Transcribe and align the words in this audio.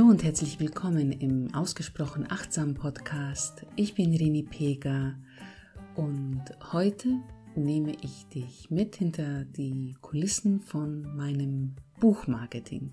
Hallo 0.00 0.08
und 0.12 0.24
herzlich 0.24 0.58
willkommen 0.58 1.12
im 1.12 1.54
Ausgesprochen 1.54 2.24
Achtsam 2.30 2.72
Podcast. 2.72 3.66
Ich 3.76 3.94
bin 3.94 4.14
Rini 4.14 4.42
Pega 4.42 5.14
und 5.94 6.42
heute 6.72 7.18
nehme 7.54 7.92
ich 8.00 8.26
dich 8.28 8.70
mit 8.70 8.96
hinter 8.96 9.44
die 9.44 9.94
Kulissen 10.00 10.62
von 10.62 11.02
meinem 11.16 11.76
Buchmarketing. 11.98 12.92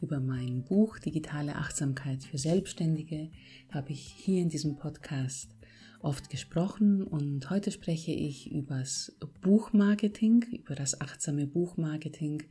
Über 0.00 0.20
mein 0.20 0.64
Buch 0.64 0.98
Digitale 0.98 1.54
Achtsamkeit 1.54 2.24
für 2.24 2.38
Selbstständige 2.38 3.28
habe 3.70 3.92
ich 3.92 4.00
hier 4.00 4.40
in 4.40 4.48
diesem 4.48 4.76
Podcast 4.76 5.54
oft 6.02 6.30
gesprochen 6.30 7.02
und 7.02 7.48
heute 7.50 7.70
spreche 7.70 8.12
ich 8.12 8.50
übers 8.50 9.16
Buchmarketing, 9.40 10.44
über 10.52 10.74
das 10.74 11.00
achtsame 11.00 11.46
Buchmarketing, 11.46 12.42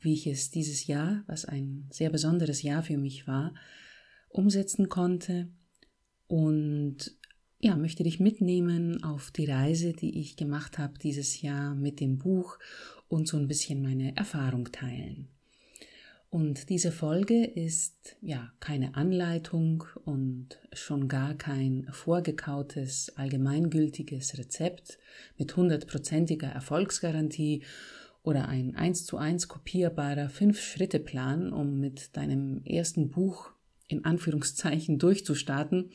wie 0.00 0.14
ich 0.14 0.26
es 0.26 0.50
dieses 0.50 0.86
Jahr, 0.86 1.24
was 1.26 1.44
ein 1.44 1.88
sehr 1.90 2.10
besonderes 2.10 2.62
Jahr 2.62 2.82
für 2.82 2.98
mich 2.98 3.26
war, 3.26 3.54
umsetzen 4.28 4.88
konnte 4.88 5.48
und 6.26 7.16
ja, 7.60 7.76
möchte 7.76 8.02
dich 8.02 8.18
mitnehmen 8.18 9.02
auf 9.04 9.30
die 9.30 9.46
Reise, 9.46 9.92
die 9.92 10.18
ich 10.18 10.36
gemacht 10.36 10.78
habe 10.78 10.98
dieses 10.98 11.40
Jahr 11.42 11.74
mit 11.74 12.00
dem 12.00 12.18
Buch 12.18 12.58
und 13.08 13.28
so 13.28 13.36
ein 13.36 13.46
bisschen 13.46 13.82
meine 13.82 14.16
Erfahrung 14.16 14.72
teilen. 14.72 15.28
Und 16.32 16.70
diese 16.70 16.92
Folge 16.92 17.44
ist 17.44 18.16
ja 18.22 18.50
keine 18.58 18.94
Anleitung 18.94 19.84
und 20.06 20.58
schon 20.72 21.06
gar 21.06 21.34
kein 21.34 21.86
vorgekautes, 21.90 23.12
allgemeingültiges 23.16 24.38
Rezept 24.38 24.98
mit 25.36 25.54
hundertprozentiger 25.54 26.48
Erfolgsgarantie 26.48 27.64
oder 28.22 28.48
ein 28.48 28.76
eins 28.76 29.04
zu 29.04 29.18
eins 29.18 29.46
kopierbarer 29.46 30.30
Fünf-Schritte-Plan, 30.30 31.52
um 31.52 31.78
mit 31.78 32.16
deinem 32.16 32.64
ersten 32.64 33.10
Buch 33.10 33.50
in 33.88 34.06
Anführungszeichen 34.06 34.98
durchzustarten. 34.98 35.90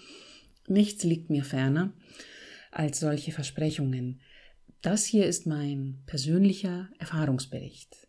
Nichts 0.68 1.04
liegt 1.04 1.32
mir 1.32 1.46
ferner 1.46 1.94
als 2.70 3.00
solche 3.00 3.32
Versprechungen. 3.32 4.22
Das 4.84 5.04
hier 5.04 5.26
ist 5.26 5.48
mein 5.48 6.04
persönlicher 6.06 6.90
Erfahrungsbericht 7.00 8.07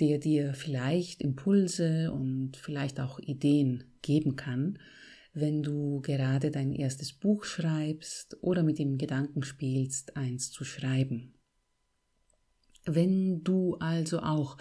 der 0.00 0.18
dir 0.18 0.54
vielleicht 0.54 1.22
Impulse 1.22 2.12
und 2.12 2.56
vielleicht 2.56 3.00
auch 3.00 3.18
Ideen 3.18 3.84
geben 4.02 4.36
kann, 4.36 4.78
wenn 5.32 5.62
du 5.62 6.00
gerade 6.00 6.50
dein 6.50 6.72
erstes 6.72 7.12
Buch 7.12 7.44
schreibst 7.44 8.36
oder 8.40 8.62
mit 8.62 8.78
dem 8.78 8.98
Gedanken 8.98 9.42
spielst, 9.42 10.16
eins 10.16 10.50
zu 10.50 10.64
schreiben. 10.64 11.34
Wenn 12.86 13.42
du 13.42 13.76
also 13.76 14.20
auch 14.20 14.56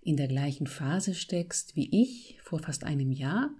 in 0.00 0.16
der 0.16 0.28
gleichen 0.28 0.66
Phase 0.66 1.14
steckst 1.14 1.74
wie 1.76 1.88
ich 1.90 2.38
vor 2.42 2.60
fast 2.60 2.84
einem 2.84 3.10
Jahr, 3.10 3.50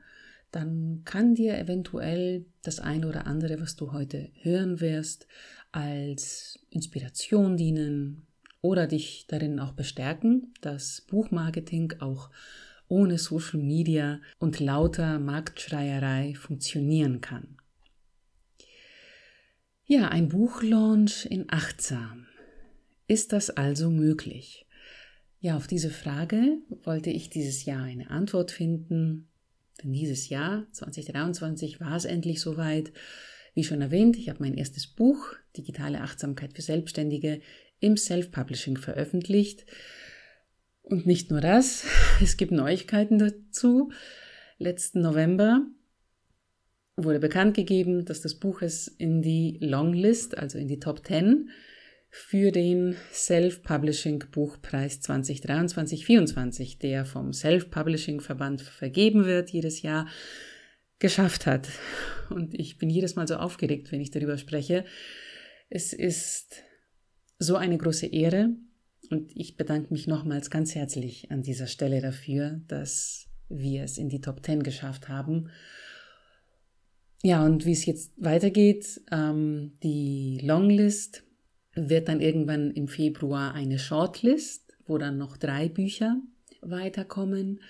dann 0.53 1.03
kann 1.05 1.35
dir 1.35 1.59
eventuell 1.59 2.47
das 2.63 2.79
eine 2.79 3.09
oder 3.09 3.27
andere, 3.27 3.61
was 3.61 3.77
du 3.77 3.93
heute 3.93 4.31
hören 4.41 4.81
wirst, 4.81 5.27
als 5.73 6.59
Inspiration 6.71 7.57
dienen, 7.57 8.26
oder 8.61 8.87
dich 8.87 9.27
darin 9.29 9.61
auch 9.61 9.73
bestärken, 9.73 10.55
dass 10.61 11.03
Buchmarketing 11.03 11.95
auch 12.01 12.31
ohne 12.89 13.19
Social 13.19 13.61
Media 13.61 14.21
und 14.39 14.61
lauter 14.61 15.19
Marktschreierei 15.19 16.35
funktionieren 16.35 17.21
kann. 17.21 17.57
Ja, 19.85 20.09
ein 20.09 20.29
Buchlaunch 20.29 21.27
in 21.27 21.47
achtsam. 21.49 22.27
Ist 23.09 23.33
das 23.33 23.51
also 23.51 23.91
möglich? 23.91 24.67
Ja, 25.39 25.57
auf 25.57 25.69
diese 25.69 25.91
Frage 25.91 26.59
wollte 26.83 27.11
ich 27.11 27.31
dieses 27.31 27.65
Jahr 27.65 27.85
eine 27.85 28.11
Antwort 28.11 28.51
finden, 28.51 29.29
denn 29.83 29.93
dieses 29.93 30.29
Jahr 30.29 30.67
2023 30.73 31.81
war 31.81 31.95
es 31.95 32.05
endlich 32.05 32.41
soweit. 32.41 32.93
Wie 33.55 33.65
schon 33.65 33.81
erwähnt, 33.81 34.17
ich 34.17 34.29
habe 34.29 34.41
mein 34.41 34.55
erstes 34.55 34.87
Buch 34.87 35.35
Digitale 35.57 36.01
Achtsamkeit 36.01 36.53
für 36.55 36.63
Selbstständige 36.63 37.41
im 37.81 37.97
Self-Publishing 37.97 38.77
veröffentlicht. 38.77 39.67
Und 40.83 41.07
nicht 41.07 41.31
nur 41.31 41.41
das, 41.41 41.85
es 42.23 42.37
gibt 42.37 42.53
Neuigkeiten 42.53 43.19
dazu. 43.19 43.91
Letzten 44.59 45.03
November 45.03 45.67
wurde 46.97 47.21
bekannt 47.21 47.55
gegeben, 47.55 48.05
dass 48.05 48.23
das 48.23 48.37
Buch 48.37 48.63
es 48.63 48.89
in 48.89 49.21
die 49.21 49.59
Longlist, 49.61 50.39
also 50.39 50.59
in 50.59 50.69
die 50.69 50.81
Top 50.81 51.07
10 51.07 51.51
für 52.09 52.51
den 52.51 52.97
Self-Publishing 53.13 54.25
Buchpreis 54.31 55.03
2023-24, 55.03 56.79
der 56.79 57.05
vom 57.05 57.35
Self-Publishing 57.35 58.21
Verband 58.21 58.63
vergeben 58.63 59.27
wird 59.27 59.51
jedes 59.51 59.83
Jahr, 59.83 60.09
geschafft 60.99 61.45
hat. 61.45 61.69
Und 62.31 62.55
ich 62.55 62.79
bin 62.79 62.89
jedes 62.89 63.17
Mal 63.17 63.29
so 63.29 63.37
aufgeregt, 63.37 63.93
wenn 63.93 64.01
ich 64.01 64.11
darüber 64.11 64.39
spreche. 64.39 64.87
Es 65.69 65.93
ist 65.93 66.63
so 67.39 67.57
eine 67.57 67.79
große 67.79 68.07
Ehre 68.07 68.57
und 69.11 69.31
ich 69.37 69.57
bedanke 69.57 69.93
mich 69.93 70.07
nochmals 70.07 70.51
ganz 70.51 70.75
herzlich 70.75 71.31
an 71.31 71.43
dieser 71.43 71.67
Stelle 71.67 72.01
dafür, 72.01 72.61
dass 72.69 73.29
wir 73.49 73.85
es 73.85 73.99
in 73.99 74.09
die 74.09 74.21
Top 74.21 74.45
10 74.45 74.63
geschafft 74.63 75.09
haben. 75.09 75.51
Ja, 77.23 77.45
und 77.45 77.65
wie 77.65 77.73
es 77.73 77.87
jetzt 77.87 78.13
weitergeht, 78.17 79.01
ähm, 79.11 79.73
die 79.83 80.41
Longlist 80.43 81.25
wird 81.75 82.09
dann 82.09 82.21
irgendwann 82.21 82.71
im 82.71 82.89
Februar 82.89 83.55
eine 83.55 83.79
Shortlist, 83.79 84.77
wo 84.87 84.99
dann 84.99 85.19
noch 85.19 85.37
drei 85.37 85.69
Bücher 85.69 86.21
weiterkommen. 86.61 87.61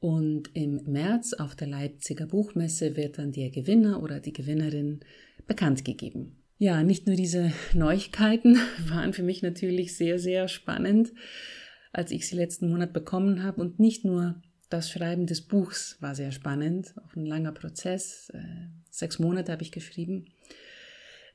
Und 0.00 0.54
im 0.54 0.84
März 0.84 1.32
auf 1.32 1.56
der 1.56 1.66
Leipziger 1.66 2.26
Buchmesse 2.26 2.96
wird 2.96 3.18
dann 3.18 3.32
der 3.32 3.50
Gewinner 3.50 4.02
oder 4.02 4.20
die 4.20 4.32
Gewinnerin 4.32 5.00
bekannt 5.46 5.84
gegeben. 5.84 6.37
Ja, 6.60 6.82
nicht 6.82 7.06
nur 7.06 7.14
diese 7.14 7.52
Neuigkeiten 7.72 8.58
waren 8.88 9.12
für 9.12 9.22
mich 9.22 9.42
natürlich 9.42 9.96
sehr, 9.96 10.18
sehr 10.18 10.48
spannend, 10.48 11.12
als 11.92 12.10
ich 12.10 12.28
sie 12.28 12.34
letzten 12.34 12.68
Monat 12.68 12.92
bekommen 12.92 13.44
habe. 13.44 13.60
Und 13.60 13.78
nicht 13.78 14.04
nur 14.04 14.42
das 14.68 14.90
Schreiben 14.90 15.26
des 15.26 15.42
Buchs 15.42 15.96
war 16.00 16.16
sehr 16.16 16.32
spannend, 16.32 16.94
auch 17.04 17.14
ein 17.14 17.24
langer 17.24 17.52
Prozess, 17.52 18.30
äh, 18.34 18.40
sechs 18.90 19.20
Monate 19.20 19.52
habe 19.52 19.62
ich 19.62 19.70
geschrieben, 19.70 20.26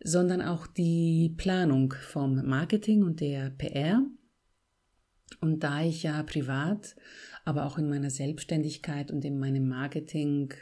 sondern 0.03 0.41
auch 0.41 0.67
die 0.67 1.33
Planung 1.37 1.93
vom 1.93 2.45
Marketing 2.45 3.03
und 3.03 3.21
der 3.21 3.49
PR. 3.51 4.05
Und 5.39 5.63
da 5.63 5.83
ich 5.83 6.03
ja 6.03 6.21
privat, 6.23 6.97
aber 7.45 7.65
auch 7.65 7.77
in 7.77 7.89
meiner 7.89 8.09
Selbstständigkeit 8.09 9.09
und 9.09 9.23
in 9.23 9.39
meinem 9.39 9.69
Marketing 9.69 10.53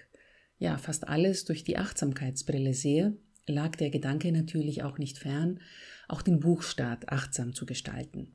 ja 0.60 0.78
fast 0.78 1.08
alles 1.08 1.46
durch 1.46 1.64
die 1.64 1.78
Achtsamkeitsbrille 1.78 2.76
sehe, 2.76 3.18
lag 3.52 3.76
der 3.76 3.90
Gedanke 3.90 4.32
natürlich 4.32 4.84
auch 4.84 4.98
nicht 4.98 5.18
fern, 5.18 5.60
auch 6.08 6.22
den 6.22 6.40
Buchstart 6.40 7.10
achtsam 7.10 7.54
zu 7.54 7.66
gestalten. 7.66 8.34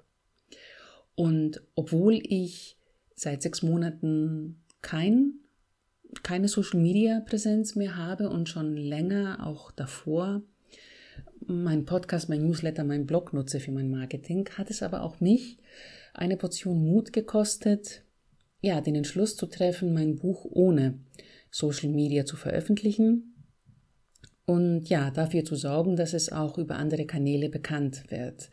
Und 1.15 1.62
obwohl 1.75 2.21
ich 2.22 2.78
seit 3.15 3.43
sechs 3.43 3.62
Monaten 3.62 4.62
kein, 4.82 5.34
keine 6.22 6.49
Social-Media-Präsenz 6.49 7.75
mehr 7.75 7.97
habe 7.97 8.28
und 8.31 8.49
schon 8.49 8.77
länger 8.77 9.47
auch 9.47 9.71
davor 9.72 10.43
mein 11.47 11.84
Podcast, 11.84 12.28
mein 12.28 12.43
Newsletter, 12.43 12.84
mein 12.84 13.06
Blog 13.06 13.33
nutze 13.33 13.60
für 13.60 13.72
mein 13.72 13.91
Marketing, 13.91 14.48
hat 14.56 14.71
es 14.71 14.83
aber 14.83 15.03
auch 15.03 15.21
mich 15.21 15.59
eine 16.12 16.37
Portion 16.37 16.84
Mut 16.84 17.12
gekostet, 17.12 18.03
ja, 18.60 18.81
den 18.81 18.97
Entschluss 18.97 19.37
zu 19.37 19.47
treffen, 19.47 19.93
mein 19.93 20.16
Buch 20.16 20.44
ohne 20.44 20.98
Social 21.50 21.91
Media 21.91 22.25
zu 22.25 22.37
veröffentlichen 22.37 23.35
und 24.47 24.89
ja, 24.89 25.10
dafür 25.10 25.45
zu 25.45 25.57
sorgen, 25.57 25.97
dass 25.97 26.15
es 26.15 26.33
auch 26.33 26.57
über 26.57 26.77
andere 26.77 27.04
Kanäle 27.04 27.48
bekannt 27.48 28.04
wird. 28.10 28.51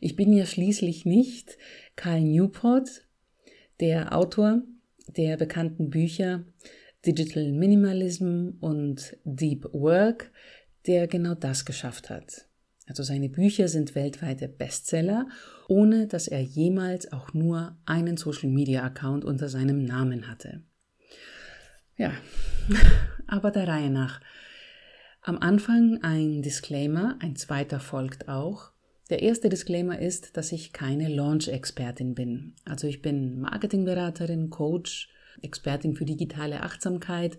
Ich 0.00 0.14
bin 0.14 0.32
ja 0.32 0.44
schließlich 0.44 1.06
nicht 1.06 1.56
Karl 1.96 2.20
Newport, 2.20 3.06
der 3.80 4.14
Autor 4.14 4.62
der 5.16 5.36
bekannten 5.36 5.90
Bücher 5.90 6.44
Digital 7.06 7.52
Minimalism 7.52 8.50
und 8.60 9.16
Deep 9.24 9.64
Work, 9.72 10.30
der 10.86 11.06
genau 11.06 11.34
das 11.34 11.64
geschafft 11.64 12.10
hat. 12.10 12.46
Also 12.86 13.02
seine 13.02 13.28
Bücher 13.28 13.68
sind 13.68 13.94
weltweite 13.94 14.48
Bestseller, 14.48 15.28
ohne 15.68 16.06
dass 16.06 16.28
er 16.28 16.42
jemals 16.42 17.12
auch 17.12 17.32
nur 17.32 17.78
einen 17.86 18.16
Social-Media-Account 18.16 19.24
unter 19.24 19.48
seinem 19.48 19.84
Namen 19.84 20.28
hatte. 20.28 20.62
Ja, 21.96 22.12
aber 23.26 23.50
der 23.50 23.68
Reihe 23.68 23.90
nach. 23.90 24.20
Am 25.22 25.38
Anfang 25.38 25.98
ein 26.02 26.40
Disclaimer, 26.40 27.16
ein 27.20 27.36
zweiter 27.36 27.78
folgt 27.78 28.28
auch. 28.28 28.70
Der 29.10 29.20
erste 29.20 29.50
Disclaimer 29.50 29.98
ist, 29.98 30.38
dass 30.38 30.50
ich 30.50 30.72
keine 30.72 31.08
Launch-Expertin 31.08 32.14
bin. 32.14 32.54
Also 32.64 32.86
ich 32.86 33.02
bin 33.02 33.38
Marketingberaterin, 33.40 34.48
Coach, 34.48 35.10
Expertin 35.42 35.94
für 35.94 36.06
digitale 36.06 36.62
Achtsamkeit 36.62 37.38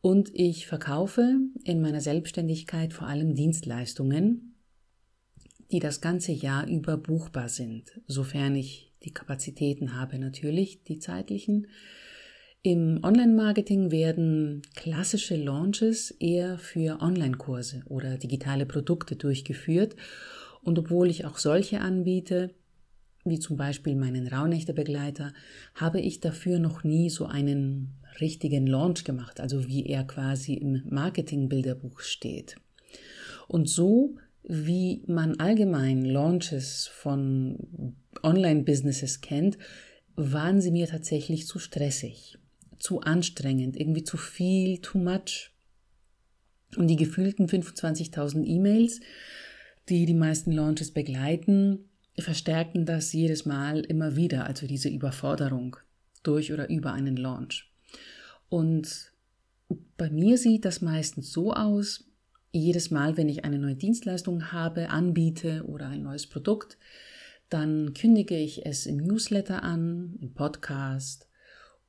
und 0.00 0.30
ich 0.32 0.68
verkaufe 0.68 1.38
in 1.64 1.80
meiner 1.80 2.00
Selbstständigkeit 2.00 2.92
vor 2.92 3.08
allem 3.08 3.34
Dienstleistungen, 3.34 4.54
die 5.72 5.80
das 5.80 6.00
ganze 6.00 6.30
Jahr 6.30 6.68
über 6.68 6.96
buchbar 6.96 7.48
sind, 7.48 8.00
sofern 8.06 8.54
ich 8.54 8.92
die 9.02 9.12
Kapazitäten 9.12 9.98
habe 9.98 10.20
natürlich, 10.20 10.84
die 10.84 11.00
zeitlichen. 11.00 11.66
Im 12.62 13.00
Online-Marketing 13.04 13.92
werden 13.92 14.62
klassische 14.74 15.36
Launches 15.36 16.10
eher 16.10 16.58
für 16.58 17.00
Online-Kurse 17.00 17.82
oder 17.86 18.18
digitale 18.18 18.66
Produkte 18.66 19.14
durchgeführt. 19.14 19.94
Und 20.62 20.78
obwohl 20.78 21.08
ich 21.08 21.24
auch 21.24 21.38
solche 21.38 21.80
anbiete, 21.80 22.50
wie 23.24 23.38
zum 23.38 23.56
Beispiel 23.56 23.94
meinen 23.94 24.26
Rauhnächte-Begleiter, 24.26 25.32
habe 25.74 26.00
ich 26.00 26.20
dafür 26.20 26.58
noch 26.58 26.82
nie 26.82 27.10
so 27.10 27.26
einen 27.26 27.94
richtigen 28.20 28.66
Launch 28.66 29.04
gemacht, 29.04 29.40
also 29.40 29.68
wie 29.68 29.86
er 29.86 30.04
quasi 30.04 30.54
im 30.54 30.82
Marketing-Bilderbuch 30.90 32.00
steht. 32.00 32.56
Und 33.46 33.68
so 33.68 34.16
wie 34.42 35.04
man 35.06 35.38
allgemein 35.38 36.04
Launches 36.04 36.88
von 36.88 37.94
Online-Businesses 38.22 39.20
kennt, 39.20 39.58
waren 40.16 40.60
sie 40.60 40.72
mir 40.72 40.88
tatsächlich 40.88 41.46
zu 41.46 41.58
stressig, 41.58 42.38
zu 42.78 43.00
anstrengend, 43.00 43.76
irgendwie 43.76 44.04
zu 44.04 44.16
viel, 44.16 44.78
too 44.80 44.98
much. 44.98 45.50
Und 46.76 46.88
die 46.88 46.96
gefühlten 46.96 47.46
25.000 47.46 48.44
E-Mails, 48.44 49.00
die 49.88 50.06
die 50.06 50.14
meisten 50.14 50.52
Launches 50.52 50.90
begleiten, 50.90 51.88
verstärken 52.18 52.84
das 52.84 53.12
jedes 53.12 53.46
Mal 53.46 53.80
immer 53.80 54.16
wieder, 54.16 54.46
also 54.46 54.66
diese 54.66 54.88
Überforderung 54.88 55.76
durch 56.22 56.52
oder 56.52 56.68
über 56.68 56.92
einen 56.92 57.16
Launch. 57.16 57.72
Und 58.48 59.12
bei 59.96 60.10
mir 60.10 60.38
sieht 60.38 60.64
das 60.64 60.80
meistens 60.80 61.32
so 61.32 61.52
aus, 61.52 62.04
jedes 62.50 62.90
Mal, 62.90 63.16
wenn 63.16 63.28
ich 63.28 63.44
eine 63.44 63.58
neue 63.58 63.76
Dienstleistung 63.76 64.52
habe, 64.52 64.88
anbiete 64.90 65.64
oder 65.66 65.88
ein 65.88 66.02
neues 66.02 66.26
Produkt, 66.26 66.78
dann 67.50 67.94
kündige 67.94 68.36
ich 68.36 68.66
es 68.66 68.86
im 68.86 68.96
Newsletter 68.96 69.62
an, 69.62 70.16
im 70.20 70.34
Podcast 70.34 71.27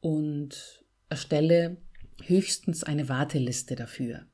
und 0.01 0.83
erstelle 1.09 1.77
höchstens 2.23 2.83
eine 2.83 3.09
Warteliste 3.09 3.75
dafür. 3.75 4.25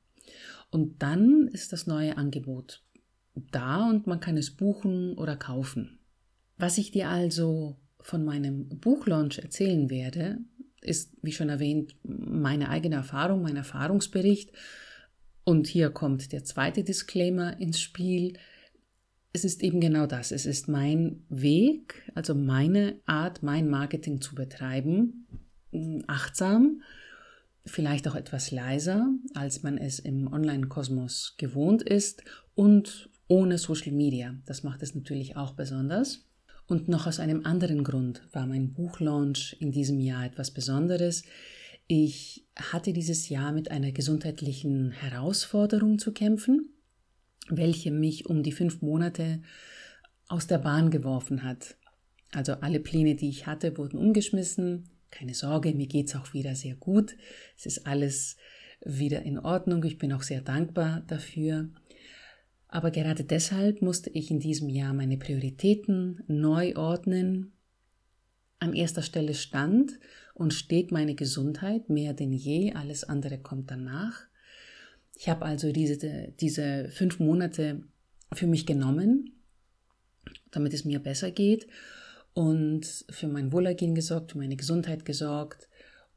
Und 0.71 1.01
dann 1.01 1.47
ist 1.47 1.73
das 1.73 1.87
neue 1.87 2.17
Angebot 2.17 2.83
da 3.51 3.89
und 3.89 4.07
man 4.07 4.19
kann 4.19 4.37
es 4.37 4.51
buchen 4.51 5.13
oder 5.17 5.35
kaufen. 5.35 5.99
Was 6.57 6.77
ich 6.77 6.91
dir 6.91 7.09
also 7.09 7.77
von 7.99 8.23
meinem 8.23 8.69
Buchlaunch 8.79 9.39
erzählen 9.39 9.89
werde, 9.89 10.39
ist, 10.81 11.17
wie 11.21 11.31
schon 11.31 11.49
erwähnt, 11.49 11.95
meine 12.03 12.69
eigene 12.69 12.95
Erfahrung, 12.95 13.41
mein 13.41 13.57
Erfahrungsbericht. 13.57 14.51
Und 15.43 15.67
hier 15.67 15.89
kommt 15.89 16.31
der 16.31 16.43
zweite 16.43 16.83
Disclaimer 16.83 17.59
ins 17.59 17.81
Spiel. 17.81 18.37
Es 19.33 19.43
ist 19.43 19.63
eben 19.63 19.81
genau 19.81 20.05
das. 20.05 20.31
Es 20.31 20.45
ist 20.45 20.67
mein 20.67 21.23
Weg, 21.29 22.09
also 22.13 22.35
meine 22.35 22.99
Art, 23.05 23.43
mein 23.43 23.69
Marketing 23.69 24.21
zu 24.21 24.35
betreiben, 24.35 25.27
achtsam, 26.07 26.81
vielleicht 27.65 28.07
auch 28.07 28.15
etwas 28.15 28.51
leiser, 28.51 29.09
als 29.33 29.63
man 29.63 29.77
es 29.77 29.99
im 29.99 30.31
Online-Kosmos 30.31 31.35
gewohnt 31.37 31.81
ist 31.81 32.23
und 32.53 33.09
ohne 33.27 33.57
Social 33.57 33.91
Media. 33.91 34.35
Das 34.45 34.63
macht 34.63 34.83
es 34.83 34.93
natürlich 34.93 35.35
auch 35.35 35.53
besonders. 35.53 36.25
Und 36.67 36.87
noch 36.87 37.05
aus 37.05 37.19
einem 37.19 37.45
anderen 37.45 37.83
Grund 37.83 38.21
war 38.31 38.47
mein 38.47 38.73
Buchlaunch 38.73 39.55
in 39.59 39.71
diesem 39.71 39.99
Jahr 39.99 40.25
etwas 40.25 40.51
Besonderes. 40.51 41.23
Ich 41.87 42.45
hatte 42.55 42.93
dieses 42.93 43.29
Jahr 43.29 43.51
mit 43.51 43.69
einer 43.69 43.91
gesundheitlichen 43.91 44.91
Herausforderung 44.91 45.99
zu 45.99 46.11
kämpfen, 46.11 46.69
welche 47.49 47.91
mich 47.91 48.27
um 48.27 48.41
die 48.41 48.51
fünf 48.51 48.81
Monate 48.81 49.41
aus 50.27 50.47
der 50.47 50.57
Bahn 50.57 50.89
geworfen 50.89 51.43
hat. 51.43 51.75
Also 52.31 52.53
alle 52.53 52.79
Pläne, 52.79 53.15
die 53.15 53.29
ich 53.29 53.45
hatte, 53.45 53.77
wurden 53.77 53.97
umgeschmissen. 53.97 54.89
Keine 55.17 55.33
Sorge, 55.33 55.73
mir 55.73 55.87
geht's 55.87 56.13
auch 56.13 56.33
wieder 56.33 56.55
sehr 56.55 56.75
gut. 56.75 57.15
Es 57.57 57.65
ist 57.65 57.87
alles 57.87 58.35
wieder 58.83 59.21
in 59.21 59.39
Ordnung. 59.39 59.81
Ich 59.85 59.97
bin 59.97 60.11
auch 60.11 60.23
sehr 60.23 60.41
dankbar 60.41 61.03
dafür. 61.07 61.69
Aber 62.67 62.91
gerade 62.91 63.23
deshalb 63.23 63.81
musste 63.81 64.09
ich 64.09 64.29
in 64.29 64.41
diesem 64.41 64.67
Jahr 64.67 64.93
meine 64.93 65.17
Prioritäten 65.17 66.21
neu 66.27 66.75
ordnen. 66.75 67.53
An 68.59 68.73
erster 68.73 69.03
Stelle 69.03 69.35
stand 69.35 69.99
und 70.33 70.53
steht 70.53 70.91
meine 70.91 71.15
Gesundheit 71.15 71.89
mehr 71.89 72.13
denn 72.13 72.33
je, 72.33 72.73
alles 72.73 73.05
andere 73.05 73.37
kommt 73.37 73.71
danach. 73.71 74.25
Ich 75.17 75.29
habe 75.29 75.45
also 75.45 75.71
diese, 75.71 76.33
diese 76.41 76.89
fünf 76.89 77.19
Monate 77.19 77.83
für 78.33 78.47
mich 78.47 78.65
genommen, 78.65 79.31
damit 80.51 80.73
es 80.73 80.83
mir 80.83 80.99
besser 80.99 81.31
geht 81.31 81.67
und 82.35 83.05
für 83.09 83.27
mein 83.27 83.51
Wohlergehen 83.51 83.95
gesorgt, 83.95 84.33
für 84.33 84.37
meine 84.37 84.57
Gesundheit 84.57 85.05
gesorgt 85.05 85.67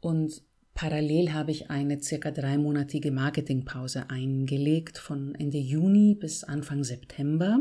und 0.00 0.42
Parallel 0.74 1.32
habe 1.32 1.50
ich 1.50 1.70
eine 1.70 2.00
circa 2.00 2.30
dreimonatige 2.30 3.10
Marketingpause 3.10 4.10
eingelegt 4.10 4.98
von 4.98 5.34
Ende 5.34 5.58
Juni 5.58 6.14
bis 6.14 6.44
Anfang 6.44 6.84
September, 6.84 7.58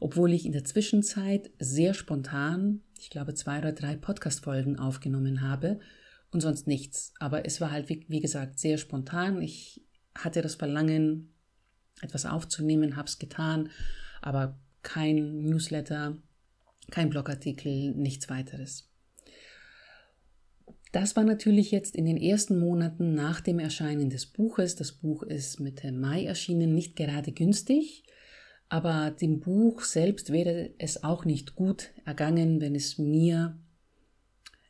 obwohl 0.00 0.32
ich 0.32 0.44
in 0.44 0.50
der 0.50 0.64
Zwischenzeit 0.64 1.50
sehr 1.60 1.94
spontan, 1.94 2.80
ich 2.98 3.10
glaube 3.10 3.34
zwei 3.34 3.58
oder 3.58 3.72
drei 3.72 3.94
Podcast-Folgen 3.94 4.80
aufgenommen 4.80 5.42
habe 5.42 5.78
und 6.32 6.40
sonst 6.40 6.66
nichts. 6.66 7.12
Aber 7.20 7.46
es 7.46 7.60
war 7.60 7.70
halt, 7.70 7.88
wie, 7.88 8.20
gesagt, 8.20 8.58
sehr 8.58 8.78
spontan. 8.78 9.40
Ich 9.40 9.84
hatte 10.16 10.42
das 10.42 10.56
Verlangen, 10.56 11.32
etwas 12.00 12.26
aufzunehmen, 12.26 12.96
habe 12.96 13.06
es 13.06 13.20
getan, 13.20 13.70
aber 14.22 14.58
kein 14.82 15.42
Newsletter, 15.42 16.18
kein 16.90 17.10
Blogartikel, 17.10 17.92
nichts 17.92 18.28
weiteres. 18.28 18.90
Das 20.92 21.16
war 21.16 21.24
natürlich 21.24 21.72
jetzt 21.72 21.96
in 21.96 22.04
den 22.04 22.16
ersten 22.16 22.58
Monaten 22.58 23.14
nach 23.14 23.40
dem 23.40 23.58
Erscheinen 23.58 24.10
des 24.10 24.26
Buches. 24.26 24.76
Das 24.76 24.92
Buch 24.92 25.24
ist 25.24 25.58
Mitte 25.58 25.90
Mai 25.90 26.24
erschienen, 26.24 26.72
nicht 26.72 26.94
gerade 26.94 27.32
günstig, 27.32 28.04
aber 28.68 29.10
dem 29.10 29.40
Buch 29.40 29.80
selbst 29.80 30.30
wäre 30.30 30.70
es 30.78 31.02
auch 31.02 31.24
nicht 31.24 31.56
gut 31.56 31.90
ergangen, 32.04 32.60
wenn 32.60 32.76
es 32.76 32.96
mir 32.96 33.58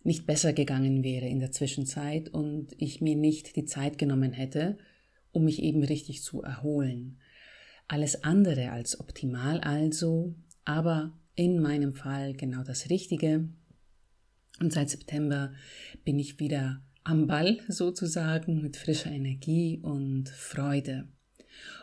nicht 0.02 0.26
besser 0.26 0.54
gegangen 0.54 1.04
wäre 1.04 1.26
in 1.26 1.40
der 1.40 1.52
Zwischenzeit 1.52 2.30
und 2.30 2.68
ich 2.78 3.00
mir 3.00 3.16
nicht 3.16 3.56
die 3.56 3.66
Zeit 3.66 3.98
genommen 3.98 4.32
hätte, 4.32 4.78
um 5.32 5.44
mich 5.44 5.62
eben 5.62 5.82
richtig 5.82 6.22
zu 6.22 6.42
erholen. 6.42 7.18
Alles 7.86 8.24
andere 8.24 8.70
als 8.70 8.98
optimal 8.98 9.60
also, 9.60 10.34
aber 10.64 11.12
in 11.34 11.60
meinem 11.60 11.94
Fall 11.94 12.34
genau 12.34 12.62
das 12.62 12.90
Richtige, 12.90 13.48
und 14.60 14.72
seit 14.72 14.90
September 14.90 15.52
bin 16.04 16.18
ich 16.18 16.38
wieder 16.38 16.80
am 17.02 17.26
Ball 17.26 17.58
sozusagen 17.68 18.62
mit 18.62 18.76
frischer 18.76 19.10
Energie 19.10 19.80
und 19.82 20.28
Freude. 20.28 21.08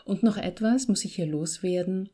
Und 0.05 0.23
noch 0.23 0.37
etwas 0.37 0.87
muss 0.87 1.05
ich 1.05 1.15
hier 1.15 1.27
loswerden. 1.27 2.09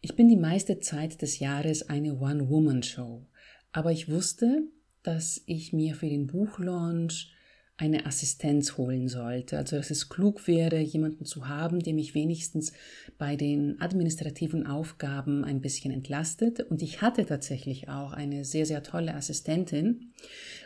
Ich 0.00 0.16
bin 0.16 0.28
die 0.28 0.36
meiste 0.36 0.80
Zeit 0.80 1.22
des 1.22 1.38
Jahres 1.38 1.88
eine 1.88 2.18
One-Woman-Show. 2.18 3.26
Aber 3.70 3.92
ich 3.92 4.10
wusste, 4.10 4.64
dass 5.02 5.40
ich 5.46 5.72
mir 5.72 5.94
für 5.94 6.08
den 6.08 6.26
Buchlaunch 6.26 7.32
eine 7.76 8.06
Assistenz 8.06 8.76
holen 8.76 9.08
sollte. 9.08 9.58
Also 9.58 9.76
dass 9.76 9.90
es 9.90 10.08
klug 10.08 10.46
wäre, 10.46 10.78
jemanden 10.78 11.24
zu 11.24 11.48
haben, 11.48 11.80
der 11.80 11.94
mich 11.94 12.14
wenigstens 12.14 12.72
bei 13.18 13.34
den 13.34 13.80
administrativen 13.80 14.66
Aufgaben 14.66 15.44
ein 15.44 15.60
bisschen 15.60 15.92
entlastet. 15.92 16.60
Und 16.60 16.82
ich 16.82 17.02
hatte 17.02 17.26
tatsächlich 17.26 17.88
auch 17.88 18.12
eine 18.12 18.44
sehr, 18.44 18.66
sehr 18.66 18.82
tolle 18.82 19.14
Assistentin. 19.14 20.12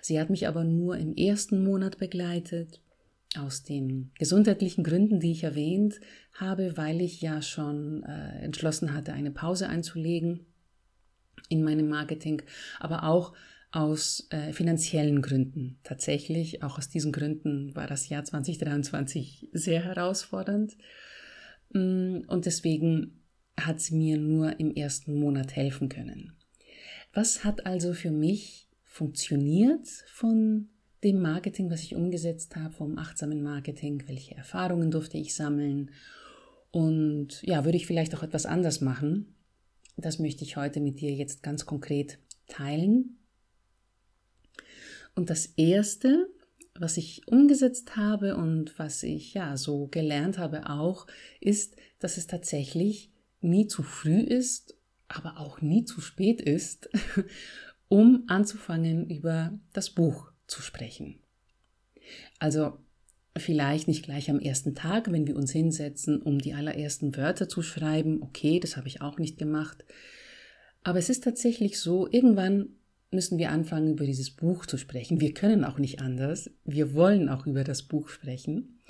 Sie 0.02 0.20
hat 0.20 0.30
mich 0.30 0.46
aber 0.48 0.64
nur 0.64 0.96
im 0.96 1.14
ersten 1.14 1.64
Monat 1.64 1.98
begleitet. 1.98 2.80
Aus 3.36 3.64
den 3.64 4.12
gesundheitlichen 4.18 4.82
Gründen, 4.82 5.20
die 5.20 5.32
ich 5.32 5.44
erwähnt 5.44 6.00
habe, 6.32 6.76
weil 6.76 7.02
ich 7.02 7.20
ja 7.20 7.42
schon 7.42 8.02
äh, 8.04 8.38
entschlossen 8.38 8.94
hatte, 8.94 9.12
eine 9.12 9.30
Pause 9.30 9.68
einzulegen 9.68 10.46
in 11.50 11.62
meinem 11.62 11.88
Marketing, 11.88 12.42
aber 12.80 13.04
auch 13.04 13.34
aus 13.70 14.26
äh, 14.30 14.52
finanziellen 14.52 15.22
Gründen. 15.22 15.78
Tatsächlich, 15.82 16.62
auch 16.62 16.78
aus 16.78 16.88
diesen 16.88 17.12
Gründen 17.12 17.74
war 17.74 17.86
das 17.86 18.08
Jahr 18.08 18.24
2023 18.24 19.48
sehr 19.52 19.82
herausfordernd. 19.82 20.76
Mm, 21.72 22.20
und 22.26 22.46
deswegen 22.46 23.22
hat 23.58 23.80
sie 23.80 23.96
mir 23.96 24.18
nur 24.18 24.58
im 24.60 24.74
ersten 24.74 25.18
Monat 25.18 25.56
helfen 25.56 25.88
können. 25.88 26.32
Was 27.12 27.44
hat 27.44 27.66
also 27.66 27.94
für 27.94 28.10
mich 28.10 28.68
funktioniert 28.84 29.86
von 30.12 30.68
dem 31.02 31.20
Marketing, 31.20 31.70
was 31.70 31.82
ich 31.82 31.94
umgesetzt 31.94 32.56
habe, 32.56 32.74
vom 32.74 32.98
achtsamen 32.98 33.42
Marketing? 33.42 34.02
Welche 34.06 34.34
Erfahrungen 34.34 34.90
durfte 34.90 35.18
ich 35.18 35.34
sammeln? 35.34 35.90
Und 36.70 37.42
ja, 37.42 37.64
würde 37.64 37.76
ich 37.76 37.86
vielleicht 37.86 38.14
auch 38.14 38.22
etwas 38.22 38.46
anders 38.46 38.80
machen? 38.80 39.34
Das 39.96 40.18
möchte 40.18 40.44
ich 40.44 40.56
heute 40.56 40.80
mit 40.80 41.00
dir 41.00 41.12
jetzt 41.12 41.42
ganz 41.42 41.64
konkret 41.64 42.18
teilen. 42.48 43.18
Und 45.16 45.30
das 45.30 45.46
Erste, 45.56 46.28
was 46.74 46.98
ich 46.98 47.26
umgesetzt 47.26 47.96
habe 47.96 48.36
und 48.36 48.78
was 48.78 49.02
ich 49.02 49.34
ja 49.34 49.56
so 49.56 49.88
gelernt 49.88 50.38
habe 50.38 50.68
auch, 50.70 51.06
ist, 51.40 51.74
dass 51.98 52.18
es 52.18 52.26
tatsächlich 52.26 53.10
nie 53.40 53.66
zu 53.66 53.82
früh 53.82 54.20
ist, 54.20 54.76
aber 55.08 55.38
auch 55.38 55.60
nie 55.62 55.84
zu 55.84 56.00
spät 56.00 56.40
ist, 56.40 56.90
um 57.88 58.24
anzufangen, 58.28 59.08
über 59.08 59.58
das 59.72 59.90
Buch 59.90 60.30
zu 60.46 60.60
sprechen. 60.60 61.18
Also 62.38 62.78
vielleicht 63.36 63.88
nicht 63.88 64.04
gleich 64.04 64.30
am 64.30 64.38
ersten 64.38 64.74
Tag, 64.74 65.10
wenn 65.10 65.26
wir 65.26 65.36
uns 65.36 65.50
hinsetzen, 65.50 66.20
um 66.20 66.38
die 66.38 66.54
allerersten 66.54 67.16
Wörter 67.16 67.48
zu 67.48 67.62
schreiben. 67.62 68.22
Okay, 68.22 68.60
das 68.60 68.76
habe 68.76 68.88
ich 68.88 69.00
auch 69.00 69.18
nicht 69.18 69.38
gemacht. 69.38 69.84
Aber 70.82 70.98
es 70.98 71.08
ist 71.08 71.24
tatsächlich 71.24 71.80
so, 71.80 72.06
irgendwann 72.10 72.75
müssen 73.10 73.38
wir 73.38 73.50
anfangen, 73.50 73.92
über 73.92 74.04
dieses 74.04 74.30
Buch 74.30 74.66
zu 74.66 74.76
sprechen. 74.76 75.20
Wir 75.20 75.32
können 75.32 75.64
auch 75.64 75.78
nicht 75.78 76.00
anders. 76.00 76.50
Wir 76.64 76.94
wollen 76.94 77.28
auch 77.28 77.46
über 77.46 77.64
das 77.64 77.82
Buch 77.82 78.08
sprechen. 78.08 78.80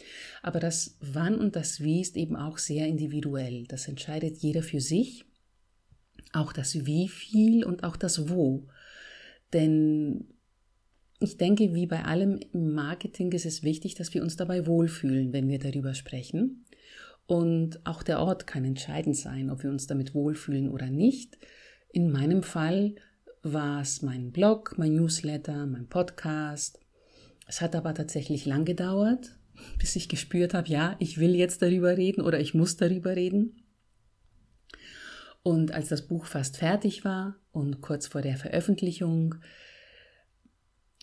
Aber 0.43 0.61
das 0.61 0.97
Wann 1.01 1.39
und 1.39 1.57
das 1.57 1.81
Wie 1.81 2.01
ist 2.01 2.17
eben 2.17 2.37
auch 2.37 2.59
sehr 2.59 2.87
individuell. 2.87 3.65
Das 3.69 3.89
entscheidet 3.89 4.39
jeder 4.39 4.63
für 4.63 4.81
sich. 4.81 5.25
Auch 6.33 6.53
das 6.53 6.87
Wie 6.87 7.09
viel 7.09 7.65
und 7.65 7.85
auch 7.85 7.97
das 7.97 8.29
Wo. 8.29 8.67
Denn 9.53 10.27
ich 11.21 11.37
denke, 11.37 11.75
wie 11.75 11.87
bei 11.87 12.05
allem 12.05 12.41
im 12.53 12.73
Marketing 12.73 13.33
ist 13.33 13.47
es 13.47 13.63
wichtig, 13.63 13.95
dass 13.95 14.13
wir 14.13 14.23
uns 14.23 14.37
dabei 14.37 14.67
wohlfühlen, 14.67 15.33
wenn 15.33 15.49
wir 15.49 15.59
darüber 15.59 15.95
sprechen. 15.95 16.65
Und 17.27 17.85
auch 17.87 18.03
der 18.03 18.21
Ort 18.21 18.47
kann 18.47 18.65
entscheidend 18.65 19.17
sein, 19.17 19.51
ob 19.51 19.63
wir 19.63 19.71
uns 19.71 19.87
damit 19.87 20.15
wohlfühlen 20.15 20.69
oder 20.69 20.91
nicht. 20.91 21.39
In 21.93 22.11
meinem 22.11 22.43
Fall 22.43 22.95
war 23.43 23.81
es 23.81 24.03
mein 24.03 24.33
Blog, 24.33 24.75
mein 24.77 24.95
Newsletter, 24.95 25.67
mein 25.67 25.89
Podcast. 25.89 26.81
Es 27.47 27.61
hat 27.61 27.77
aber 27.77 27.95
tatsächlich 27.95 28.47
lang 28.47 28.65
gedauert, 28.65 29.39
bis 29.79 29.97
ich 29.97 30.09
gespürt 30.09 30.55
habe, 30.55 30.69
ja, 30.69 30.97
ich 30.99 31.19
will 31.19 31.35
jetzt 31.35 31.63
darüber 31.63 31.97
reden 31.97 32.21
oder 32.21 32.41
ich 32.41 32.55
muss 32.55 32.77
darüber 32.77 33.15
reden. 33.17 33.63
Und 35.43 35.73
als 35.73 35.89
das 35.89 36.09
Buch 36.09 36.27
fast 36.27 36.57
fertig 36.57 37.05
war 37.05 37.37
und 37.53 37.81
kurz 37.81 38.09
vor 38.09 38.21
der 38.21 38.37
Veröffentlichung, 38.37 39.37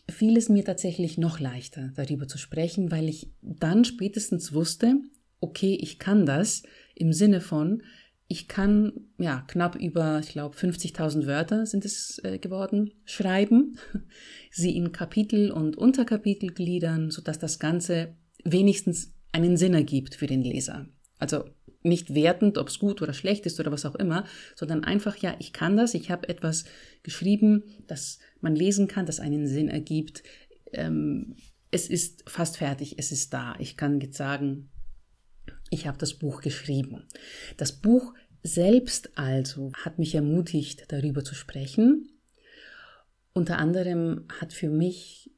fiel 0.09 0.35
es 0.37 0.49
mir 0.49 0.65
tatsächlich 0.65 1.17
noch 1.17 1.39
leichter, 1.39 1.91
darüber 1.95 2.27
zu 2.27 2.37
sprechen, 2.37 2.91
weil 2.91 3.07
ich 3.07 3.31
dann 3.41 3.85
spätestens 3.85 4.53
wusste, 4.53 4.95
okay, 5.39 5.77
ich 5.79 5.99
kann 5.99 6.25
das 6.25 6.63
im 6.95 7.13
Sinne 7.13 7.41
von, 7.41 7.83
ich 8.27 8.47
kann 8.47 8.93
ja 9.17 9.43
knapp 9.47 9.75
über, 9.75 10.19
ich 10.19 10.29
glaube, 10.29 10.57
50.000 10.57 11.27
Wörter 11.27 11.65
sind 11.65 11.85
es 11.85 12.19
äh, 12.23 12.39
geworden, 12.39 12.91
schreiben, 13.05 13.77
sie 14.51 14.75
in 14.75 14.91
Kapitel 14.91 15.51
und 15.51 15.77
Unterkapitel 15.77 16.49
gliedern, 16.49 17.11
sodass 17.11 17.39
das 17.39 17.59
Ganze 17.59 18.15
wenigstens 18.43 19.13
einen 19.31 19.57
Sinn 19.57 19.73
ergibt 19.73 20.15
für 20.15 20.27
den 20.27 20.41
Leser. 20.41 20.87
Also 21.19 21.45
nicht 21.83 22.13
wertend, 22.13 22.57
ob 22.57 22.69
es 22.69 22.79
gut 22.79 23.01
oder 23.01 23.13
schlecht 23.13 23.45
ist 23.45 23.59
oder 23.59 23.71
was 23.71 23.85
auch 23.85 23.95
immer, 23.95 24.25
sondern 24.55 24.83
einfach, 24.83 25.17
ja, 25.17 25.35
ich 25.39 25.53
kann 25.53 25.75
das, 25.75 25.93
ich 25.93 26.09
habe 26.09 26.29
etwas 26.29 26.65
geschrieben, 27.03 27.63
das 27.87 28.19
man 28.39 28.55
lesen 28.55 28.87
kann, 28.87 29.05
das 29.05 29.19
einen 29.19 29.47
Sinn 29.47 29.69
ergibt. 29.69 30.23
Ähm, 30.71 31.35
es 31.71 31.89
ist 31.89 32.29
fast 32.29 32.57
fertig, 32.57 32.95
es 32.97 33.11
ist 33.11 33.33
da. 33.33 33.55
Ich 33.59 33.77
kann 33.77 33.99
jetzt 33.99 34.17
sagen, 34.17 34.69
ich 35.73 35.87
habe 35.87 35.97
das 35.97 36.13
Buch 36.13 36.41
geschrieben. 36.41 37.07
Das 37.57 37.71
Buch 37.71 38.13
selbst 38.43 39.17
also 39.17 39.71
hat 39.73 39.99
mich 39.99 40.13
ermutigt, 40.15 40.85
darüber 40.89 41.23
zu 41.23 41.33
sprechen. 41.33 42.11
Unter 43.33 43.57
anderem 43.57 44.25
hat 44.39 44.53
für 44.53 44.69
mich 44.69 45.31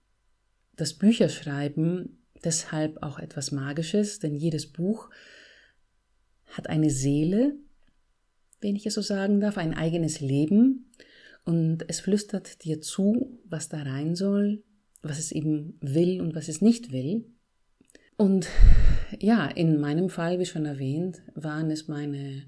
das 0.75 0.93
Bücherschreiben 0.93 2.25
deshalb 2.43 3.01
auch 3.01 3.17
etwas 3.17 3.51
Magisches, 3.51 4.19
denn 4.19 4.35
jedes 4.35 4.71
Buch 4.71 5.09
hat 6.45 6.67
eine 6.67 6.89
Seele, 6.89 7.55
wenn 8.59 8.75
ich 8.75 8.85
es 8.85 8.95
so 8.95 9.01
sagen 9.01 9.39
darf, 9.39 9.57
ein 9.57 9.73
eigenes 9.73 10.19
Leben 10.19 10.91
und 11.45 11.85
es 11.87 11.99
flüstert 11.99 12.63
dir 12.65 12.81
zu, 12.81 13.39
was 13.45 13.69
da 13.69 13.83
rein 13.83 14.15
soll, 14.15 14.63
was 15.01 15.19
es 15.19 15.31
eben 15.31 15.77
will 15.81 16.21
und 16.21 16.35
was 16.35 16.49
es 16.49 16.61
nicht 16.61 16.91
will. 16.91 17.25
Und 18.17 18.47
ja, 19.19 19.47
in 19.47 19.79
meinem 19.79 20.09
Fall, 20.09 20.39
wie 20.39 20.45
schon 20.45 20.65
erwähnt, 20.65 21.21
waren 21.35 21.71
es 21.71 21.87
meine 21.87 22.43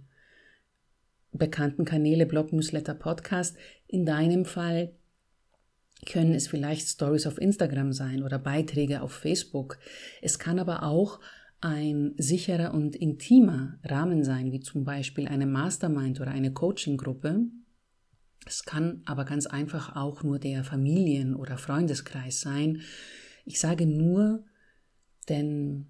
bekannten 1.31 1.85
Kanäle, 1.85 2.25
Blog, 2.25 2.53
Newsletter, 2.53 2.93
Podcast. 2.93 3.57
In 3.87 4.05
deinem 4.05 4.45
Fall 4.45 4.93
können 6.05 6.33
es 6.33 6.47
vielleicht 6.47 6.87
Stories 6.87 7.27
auf 7.27 7.39
Instagram 7.39 7.91
sein 7.93 8.23
oder 8.23 8.39
Beiträge 8.39 9.01
auf 9.01 9.11
Facebook. 9.11 9.77
Es 10.21 10.39
kann 10.39 10.59
aber 10.59 10.83
auch 10.83 11.19
ein 11.59 12.13
sicherer 12.17 12.73
und 12.73 12.95
intimer 12.95 13.79
Rahmen 13.83 14.23
sein, 14.23 14.51
wie 14.51 14.59
zum 14.59 14.83
Beispiel 14.83 15.27
eine 15.27 15.47
Mastermind 15.47 16.21
oder 16.21 16.31
eine 16.31 16.53
Coaching-Gruppe. 16.53 17.45
Es 18.45 18.63
kann 18.63 19.01
aber 19.05 19.25
ganz 19.25 19.47
einfach 19.47 19.95
auch 19.95 20.23
nur 20.23 20.39
der 20.39 20.63
Familien- 20.63 21.35
oder 21.35 21.57
Freundeskreis 21.57 22.41
sein. 22.41 22.81
Ich 23.43 23.59
sage 23.59 23.87
nur, 23.87 24.45
denn 25.29 25.87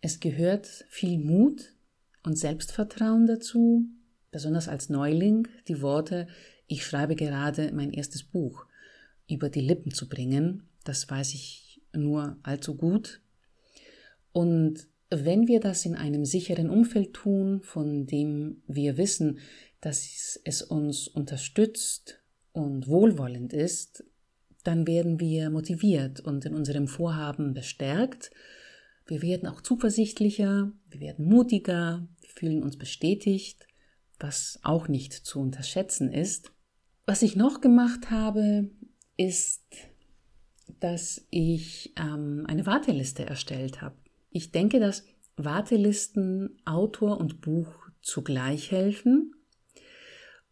es 0.00 0.20
gehört 0.20 0.66
viel 0.88 1.18
Mut 1.18 1.74
und 2.22 2.38
Selbstvertrauen 2.38 3.26
dazu, 3.26 3.86
besonders 4.30 4.68
als 4.68 4.88
Neuling, 4.88 5.48
die 5.66 5.80
Worte, 5.82 6.26
ich 6.66 6.84
schreibe 6.84 7.16
gerade 7.16 7.72
mein 7.72 7.92
erstes 7.92 8.22
Buch, 8.22 8.66
über 9.28 9.48
die 9.48 9.60
Lippen 9.60 9.92
zu 9.92 10.08
bringen. 10.08 10.68
Das 10.84 11.08
weiß 11.08 11.34
ich 11.34 11.80
nur 11.92 12.36
allzu 12.42 12.76
gut. 12.76 13.20
Und 14.32 14.86
wenn 15.10 15.48
wir 15.48 15.60
das 15.60 15.86
in 15.86 15.96
einem 15.96 16.24
sicheren 16.24 16.68
Umfeld 16.68 17.14
tun, 17.14 17.62
von 17.62 18.06
dem 18.06 18.62
wir 18.66 18.98
wissen, 18.98 19.38
dass 19.80 20.38
es 20.44 20.62
uns 20.62 21.08
unterstützt 21.08 22.20
und 22.52 22.88
wohlwollend 22.88 23.52
ist, 23.52 24.04
dann 24.64 24.86
werden 24.86 25.18
wir 25.18 25.50
motiviert 25.50 26.20
und 26.20 26.44
in 26.44 26.54
unserem 26.54 26.88
Vorhaben 26.88 27.54
bestärkt 27.54 28.30
wir 29.08 29.22
werden 29.22 29.48
auch 29.48 29.62
zuversichtlicher, 29.62 30.70
wir 30.90 31.00
werden 31.00 31.24
mutiger, 31.24 32.06
wir 32.20 32.28
fühlen 32.28 32.62
uns 32.62 32.76
bestätigt, 32.76 33.66
was 34.20 34.60
auch 34.62 34.86
nicht 34.86 35.12
zu 35.12 35.40
unterschätzen 35.40 36.12
ist. 36.12 36.52
Was 37.06 37.22
ich 37.22 37.34
noch 37.34 37.60
gemacht 37.60 38.10
habe, 38.10 38.70
ist, 39.16 39.64
dass 40.80 41.26
ich 41.30 41.94
ähm, 41.96 42.44
eine 42.46 42.66
Warteliste 42.66 43.24
erstellt 43.24 43.80
habe. 43.80 43.96
Ich 44.30 44.52
denke, 44.52 44.78
dass 44.78 45.04
Wartelisten 45.36 46.60
Autor 46.66 47.18
und 47.18 47.40
Buch 47.40 47.72
zugleich 48.02 48.70
helfen. 48.70 49.32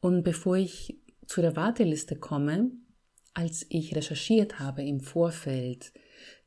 Und 0.00 0.22
bevor 0.22 0.56
ich 0.56 0.98
zu 1.26 1.42
der 1.42 1.56
Warteliste 1.56 2.16
komme, 2.16 2.70
als 3.34 3.66
ich 3.68 3.94
recherchiert 3.94 4.58
habe 4.58 4.82
im 4.82 5.00
Vorfeld, 5.00 5.92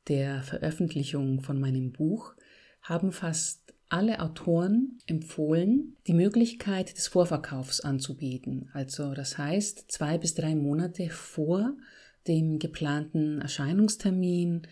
der 0.07 0.41
Veröffentlichung 0.43 1.41
von 1.41 1.59
meinem 1.59 1.91
Buch 1.91 2.33
haben 2.81 3.11
fast 3.11 3.73
alle 3.89 4.19
Autoren 4.19 4.99
empfohlen, 5.07 5.97
die 6.07 6.13
Möglichkeit 6.13 6.95
des 6.95 7.07
Vorverkaufs 7.07 7.81
anzubieten. 7.81 8.69
Also 8.73 9.13
das 9.13 9.37
heißt, 9.37 9.91
zwei 9.91 10.17
bis 10.17 10.35
drei 10.35 10.55
Monate 10.55 11.09
vor 11.09 11.75
dem 12.27 12.59
geplanten 12.59 13.41
Erscheinungstermin 13.41 14.67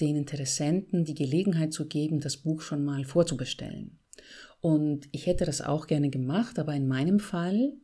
den 0.00 0.16
Interessenten 0.16 1.04
die 1.04 1.14
Gelegenheit 1.14 1.72
zu 1.72 1.86
geben, 1.86 2.20
das 2.20 2.38
Buch 2.38 2.62
schon 2.62 2.84
mal 2.84 3.04
vorzubestellen. 3.04 3.98
Und 4.60 5.08
ich 5.12 5.26
hätte 5.26 5.44
das 5.44 5.60
auch 5.60 5.86
gerne 5.86 6.08
gemacht, 6.08 6.58
aber 6.58 6.74
in 6.74 6.88
meinem 6.88 7.20
Fall, 7.20 7.74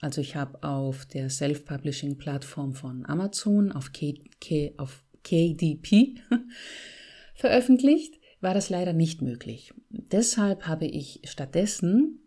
also 0.00 0.20
ich 0.20 0.36
habe 0.36 0.62
auf 0.62 1.04
der 1.06 1.30
Self-Publishing-Plattform 1.30 2.74
von 2.74 3.04
Amazon, 3.06 3.72
auf, 3.72 3.92
K 3.92 4.74
auf 4.76 5.04
KDP 5.28 6.14
veröffentlicht, 7.34 8.14
war 8.40 8.54
das 8.54 8.70
leider 8.70 8.92
nicht 8.92 9.20
möglich. 9.20 9.74
Deshalb 9.90 10.66
habe 10.66 10.86
ich 10.86 11.20
stattdessen 11.24 12.20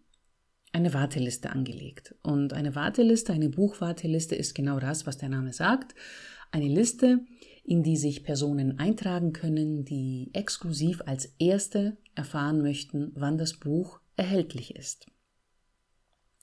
eine 0.72 0.94
Warteliste 0.94 1.50
angelegt. 1.50 2.16
Und 2.22 2.54
eine 2.54 2.76
Warteliste, 2.76 3.34
eine 3.34 3.50
Buchwarteliste 3.50 4.36
ist 4.36 4.54
genau 4.54 4.80
das, 4.80 5.08
was 5.08 5.18
der 5.18 5.30
Name 5.30 5.52
sagt. 5.52 5.96
Eine 6.52 6.68
Liste, 6.68 7.26
in 7.64 7.82
die 7.82 7.98
sich 7.98 8.24
Personen 8.24 8.78
eintragen 8.78 9.34
können, 9.34 9.84
die 9.84 10.30
exklusiv 10.34 11.02
als 11.06 11.34
Erste 11.40 11.98
erfahren 12.14 12.62
möchten, 12.62 13.12
wann 13.16 13.38
das 13.38 13.58
Buch 13.58 14.00
erhältlich 14.16 14.76
ist. 14.76 15.08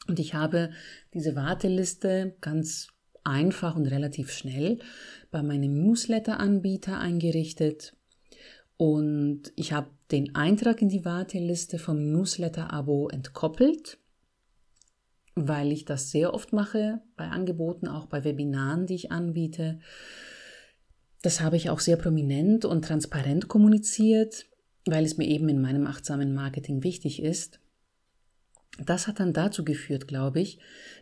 Und 0.08 0.18
ich 0.18 0.34
habe 0.34 0.70
diese 1.14 1.36
Warteliste 1.36 2.36
ganz 2.40 2.88
einfach 3.28 3.76
und 3.76 3.86
relativ 3.86 4.32
schnell 4.32 4.78
bei 5.30 5.42
meinem 5.42 5.74
Newsletter-Anbieter 5.74 6.98
eingerichtet 6.98 7.94
und 8.78 9.52
ich 9.56 9.72
habe 9.72 9.90
den 10.12 10.36
Eintrag 10.36 10.80
in 10.80 10.88
die 10.88 11.04
Warteliste 11.04 11.78
vom 11.78 12.12
Newsletter-Abo 12.12 13.08
entkoppelt, 13.08 13.98
weil 15.34 15.72
ich 15.72 15.84
das 15.84 16.12
sehr 16.12 16.32
oft 16.32 16.52
mache 16.52 17.00
bei 17.16 17.26
Angeboten, 17.26 17.88
auch 17.88 18.06
bei 18.06 18.24
Webinaren, 18.24 18.86
die 18.86 18.94
ich 18.94 19.10
anbiete. 19.10 19.80
Das 21.22 21.40
habe 21.40 21.56
ich 21.56 21.70
auch 21.70 21.80
sehr 21.80 21.96
prominent 21.96 22.64
und 22.64 22.84
transparent 22.84 23.48
kommuniziert, 23.48 24.46
weil 24.86 25.04
es 25.04 25.16
mir 25.16 25.26
eben 25.26 25.48
in 25.48 25.60
meinem 25.60 25.86
achtsamen 25.88 26.32
Marketing 26.32 26.84
wichtig 26.84 27.20
ist. 27.20 27.58
Das 28.84 29.06
hat 29.06 29.20
dann 29.20 29.32
dazu 29.32 29.64
geführt, 29.64 30.06
glaube 30.06 30.40
ich, 30.40 30.58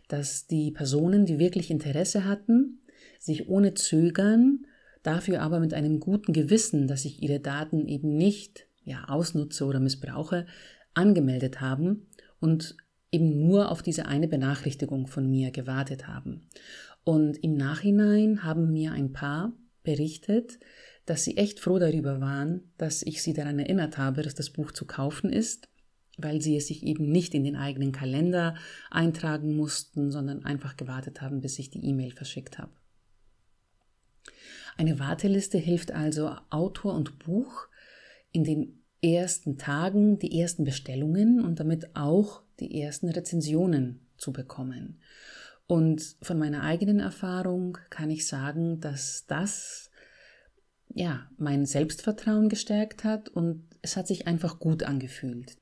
dass 0.07 0.47
die 0.47 0.71
Personen, 0.71 1.25
die 1.25 1.39
wirklich 1.39 1.69
Interesse 1.69 2.25
hatten, 2.25 2.81
sich 3.19 3.49
ohne 3.49 3.73
Zögern 3.73 4.65
dafür 5.03 5.41
aber 5.41 5.59
mit 5.59 5.73
einem 5.73 5.99
guten 5.99 6.33
Gewissen, 6.33 6.87
dass 6.87 7.05
ich 7.05 7.21
ihre 7.21 7.39
Daten 7.39 7.87
eben 7.87 8.17
nicht 8.17 8.67
ja, 8.83 9.05
ausnutze 9.07 9.65
oder 9.65 9.79
missbrauche, 9.79 10.45
angemeldet 10.93 11.61
haben 11.61 12.07
und 12.39 12.75
eben 13.11 13.47
nur 13.47 13.71
auf 13.71 13.81
diese 13.81 14.05
eine 14.05 14.27
Benachrichtigung 14.27 15.07
von 15.07 15.29
mir 15.29 15.51
gewartet 15.51 16.07
haben. 16.07 16.47
Und 17.03 17.37
im 17.43 17.55
Nachhinein 17.55 18.43
haben 18.43 18.71
mir 18.73 18.91
ein 18.91 19.13
paar 19.13 19.53
berichtet, 19.83 20.59
dass 21.05 21.23
sie 21.23 21.37
echt 21.37 21.61
froh 21.61 21.79
darüber 21.79 22.19
waren, 22.19 22.73
dass 22.77 23.01
ich 23.01 23.23
sie 23.23 23.33
daran 23.33 23.59
erinnert 23.59 23.97
habe, 23.97 24.23
dass 24.23 24.35
das 24.35 24.49
Buch 24.49 24.73
zu 24.73 24.85
kaufen 24.85 25.31
ist, 25.31 25.69
weil 26.17 26.41
sie 26.41 26.57
es 26.57 26.67
sich 26.67 26.83
eben 26.83 27.09
nicht 27.11 27.33
in 27.33 27.43
den 27.43 27.55
eigenen 27.55 27.91
Kalender 27.91 28.55
eintragen 28.89 29.55
mussten, 29.55 30.11
sondern 30.11 30.43
einfach 30.43 30.75
gewartet 30.75 31.21
haben, 31.21 31.41
bis 31.41 31.59
ich 31.59 31.69
die 31.69 31.85
E-Mail 31.85 32.11
verschickt 32.11 32.57
habe. 32.57 32.71
Eine 34.77 34.99
Warteliste 34.99 35.57
hilft 35.57 35.91
also 35.91 36.35
Autor 36.49 36.93
und 36.93 37.19
Buch 37.19 37.67
in 38.31 38.43
den 38.43 38.83
ersten 39.01 39.57
Tagen 39.57 40.19
die 40.19 40.39
ersten 40.39 40.63
Bestellungen 40.63 41.43
und 41.43 41.59
damit 41.59 41.95
auch 41.95 42.41
die 42.59 42.81
ersten 42.81 43.09
Rezensionen 43.09 44.07
zu 44.17 44.33
bekommen. 44.33 44.99
Und 45.67 46.15
von 46.21 46.39
meiner 46.39 46.63
eigenen 46.63 46.99
Erfahrung 46.99 47.77
kann 47.89 48.09
ich 48.09 48.27
sagen, 48.27 48.79
dass 48.79 49.25
das 49.27 49.91
ja 50.93 51.29
mein 51.37 51.65
Selbstvertrauen 51.65 52.49
gestärkt 52.49 53.03
hat 53.03 53.29
und 53.29 53.67
es 53.81 53.97
hat 53.97 54.07
sich 54.07 54.27
einfach 54.27 54.59
gut 54.59 54.83
angefühlt. 54.83 55.57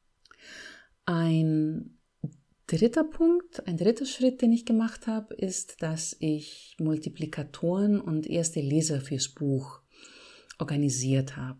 Ein 1.05 1.97
dritter 2.67 3.03
Punkt, 3.03 3.67
ein 3.67 3.77
dritter 3.77 4.05
Schritt, 4.05 4.41
den 4.41 4.51
ich 4.51 4.65
gemacht 4.65 5.07
habe, 5.07 5.35
ist, 5.35 5.81
dass 5.81 6.15
ich 6.19 6.75
Multiplikatoren 6.79 8.01
und 8.01 8.27
erste 8.27 8.59
Leser 8.59 9.01
fürs 9.01 9.29
Buch 9.29 9.81
organisiert 10.57 11.37
habe. 11.37 11.59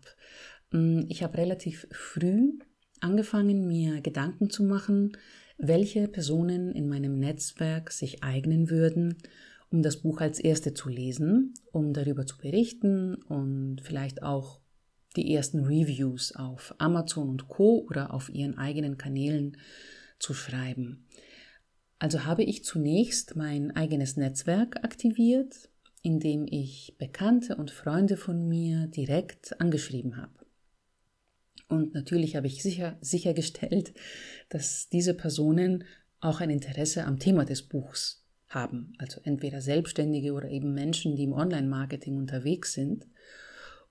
Mm, 0.72 1.02
ich 1.08 1.22
habe 1.22 1.38
relativ 1.38 1.86
früh 1.92 2.58
angefangen, 3.00 3.68
mir 3.68 4.00
Gedanken 4.00 4.50
zu 4.50 4.64
machen, 4.64 5.16
welche 5.58 6.08
Personen 6.08 6.72
in 6.72 6.88
meinem 6.88 7.18
Netzwerk 7.18 7.92
sich 7.92 8.24
eignen 8.24 8.68
würden, 8.68 9.16
um 9.70 9.82
das 9.82 9.98
Buch 9.98 10.20
als 10.20 10.40
erste 10.40 10.74
zu 10.74 10.88
lesen, 10.88 11.54
um 11.72 11.92
darüber 11.92 12.26
zu 12.26 12.36
berichten 12.38 13.14
und 13.14 13.80
vielleicht 13.82 14.22
auch 14.22 14.60
die 15.16 15.34
ersten 15.34 15.64
Reviews 15.64 16.34
auf 16.34 16.74
Amazon 16.78 17.28
und 17.28 17.48
Co 17.48 17.84
oder 17.88 18.12
auf 18.12 18.28
ihren 18.28 18.58
eigenen 18.58 18.98
Kanälen 18.98 19.56
zu 20.18 20.34
schreiben. 20.34 21.06
Also 21.98 22.24
habe 22.24 22.44
ich 22.44 22.64
zunächst 22.64 23.36
mein 23.36 23.74
eigenes 23.74 24.16
Netzwerk 24.16 24.84
aktiviert, 24.84 25.70
indem 26.02 26.46
ich 26.48 26.94
Bekannte 26.98 27.56
und 27.56 27.70
Freunde 27.70 28.16
von 28.16 28.48
mir 28.48 28.86
direkt 28.86 29.60
angeschrieben 29.60 30.16
habe. 30.16 30.46
Und 31.68 31.94
natürlich 31.94 32.36
habe 32.36 32.46
ich 32.46 32.62
sicher, 32.62 32.96
sichergestellt, 33.00 33.92
dass 34.48 34.88
diese 34.88 35.14
Personen 35.14 35.84
auch 36.20 36.40
ein 36.40 36.50
Interesse 36.50 37.04
am 37.04 37.18
Thema 37.18 37.44
des 37.44 37.62
Buchs 37.62 38.24
haben. 38.48 38.92
Also 38.98 39.20
entweder 39.24 39.60
Selbstständige 39.60 40.32
oder 40.32 40.48
eben 40.48 40.74
Menschen, 40.74 41.16
die 41.16 41.24
im 41.24 41.32
Online-Marketing 41.32 42.16
unterwegs 42.16 42.72
sind. 42.72 43.06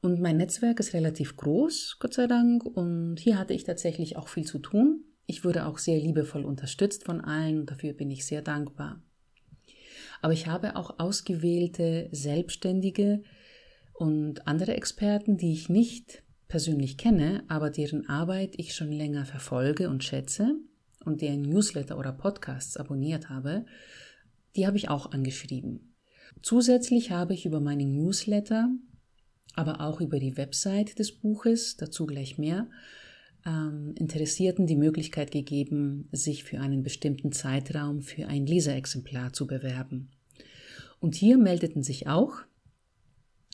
Und 0.06 0.22
mein 0.22 0.38
Netzwerk 0.38 0.80
ist 0.80 0.94
relativ 0.94 1.36
groß, 1.36 1.98
Gott 2.00 2.14
sei 2.14 2.28
Dank. 2.28 2.64
Und 2.64 3.18
hier 3.18 3.40
hatte 3.40 3.56
ich 3.56 3.64
tatsächlich 3.64 4.18
auch 4.18 4.28
viel 4.28 4.46
zu 4.46 4.60
tun. 4.60 5.04
Ich 5.26 5.44
wurde 5.44 5.66
auch 5.66 5.80
sehr 5.80 5.98
liebevoll 5.98 6.46
unterstützt 6.46 7.06
von 7.06 7.22
allen. 7.22 7.66
Dafür 7.66 7.94
bin 7.94 8.12
ich 8.12 8.24
sehr 8.24 8.44
dankbar. 8.44 9.02
Aber 10.22 10.32
ich 10.32 10.46
habe 10.46 10.76
auch 10.76 11.00
ausgewählte 11.00 12.08
Selbstständige 12.12 13.24
und 13.94 14.48
andere 14.48 14.76
Experten, 14.76 15.38
die 15.38 15.54
ich 15.54 15.70
nicht 15.70 16.22
persönlich 16.48 17.00
kenne, 17.00 17.44
aber 17.48 17.72
deren 17.72 18.08
Arbeit 18.08 18.54
ich 18.58 18.76
schon 18.76 18.92
länger 18.92 19.26
verfolge 19.26 19.90
und 19.90 20.04
schätze 20.04 20.56
und 21.04 21.22
deren 21.22 21.42
Newsletter 21.42 21.98
oder 21.98 22.12
Podcasts 22.12 22.78
abonniert 22.78 23.30
habe, 23.30 23.66
die 24.56 24.68
habe 24.68 24.78
ich 24.78 24.88
auch 24.88 25.14
angeschrieben. 25.14 25.96
Zusätzlich 26.44 27.10
habe 27.10 27.34
ich 27.34 27.48
über 27.48 27.60
meinen 27.60 27.92
Newsletter, 27.96 28.70
aber 29.56 29.82
auch 29.82 30.02
über 30.02 30.20
die 30.20 30.38
Website 30.38 31.00
des 31.00 31.12
Buches, 31.12 31.78
dazu 31.78 32.06
gleich 32.06 32.38
mehr, 32.38 32.68
ähm, 33.46 33.94
Interessierten 33.98 34.68
die 34.68 34.76
Möglichkeit 34.76 35.32
gegeben, 35.32 36.10
sich 36.12 36.44
für 36.44 36.60
einen 36.60 36.84
bestimmten 36.84 37.32
Zeitraum 37.32 38.02
für 38.02 38.28
ein 38.28 38.46
Leserexemplar 38.46 39.34
zu 39.34 39.48
bewerben. 39.48 40.10
Und 41.00 41.16
hier 41.16 41.38
meldeten 41.38 41.84
sich 41.84 42.08
auch 42.08 42.38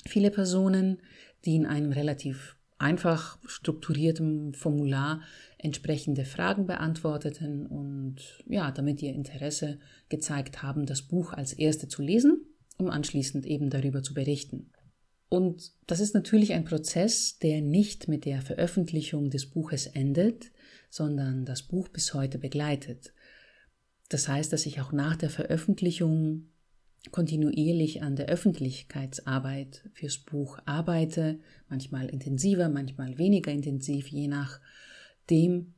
viele 0.06 0.32
Personen, 0.32 1.02
die 1.46 1.56
in 1.56 1.66
einem 1.66 1.92
relativ 1.92 2.56
einfach 2.78 3.38
strukturiertem 3.46 4.54
Formular 4.54 5.22
entsprechende 5.58 6.26
Fragen 6.26 6.66
beantworteten 6.66 7.68
und 7.68 8.16
ja, 8.48 8.72
damit 8.72 9.02
ihr 9.04 9.14
Interesse 9.14 9.78
gezeigt 10.10 10.64
haben, 10.64 10.88
das 10.88 11.04
Buch 11.04 11.34
als 11.34 11.54
erste 11.54 11.88
zu 11.88 12.02
lesen, 12.02 12.46
um 12.78 12.90
anschließend 12.90 13.46
eben 13.46 13.70
darüber 13.70 14.02
zu 14.02 14.16
berichten. 14.16 14.72
Und 15.32 15.72
das 15.88 16.02
ist 16.02 16.14
natürlich 16.14 16.52
ein 16.52 16.66
Prozess, 16.66 17.40
der 17.40 17.62
nicht 17.62 18.10
mit 18.10 18.26
der 18.26 18.42
Veröffentlichung 18.42 19.30
des 19.30 19.46
Buches 19.46 19.88
endet, 19.88 20.52
sondern 20.90 21.46
das 21.46 21.64
Buch 21.64 21.88
bis 21.88 22.14
heute 22.14 22.38
begleitet. 22.38 23.14
Das 24.10 24.28
heißt, 24.28 24.52
dass 24.52 24.66
ich 24.66 24.82
auch 24.82 24.92
nach 24.92 25.16
der 25.16 25.30
Veröffentlichung 25.30 26.50
kontinuierlich 27.12 28.02
an 28.04 28.18
der 28.18 28.26
Öffentlichkeitsarbeit 28.26 29.90
fürs 29.94 30.18
Buch 30.18 30.60
arbeite, 30.66 31.40
manchmal 31.70 32.10
intensiver, 32.10 32.68
manchmal 32.68 33.18
weniger 33.18 33.54
intensiv, 33.54 34.10
je 34.10 34.28
nachdem, 34.28 35.76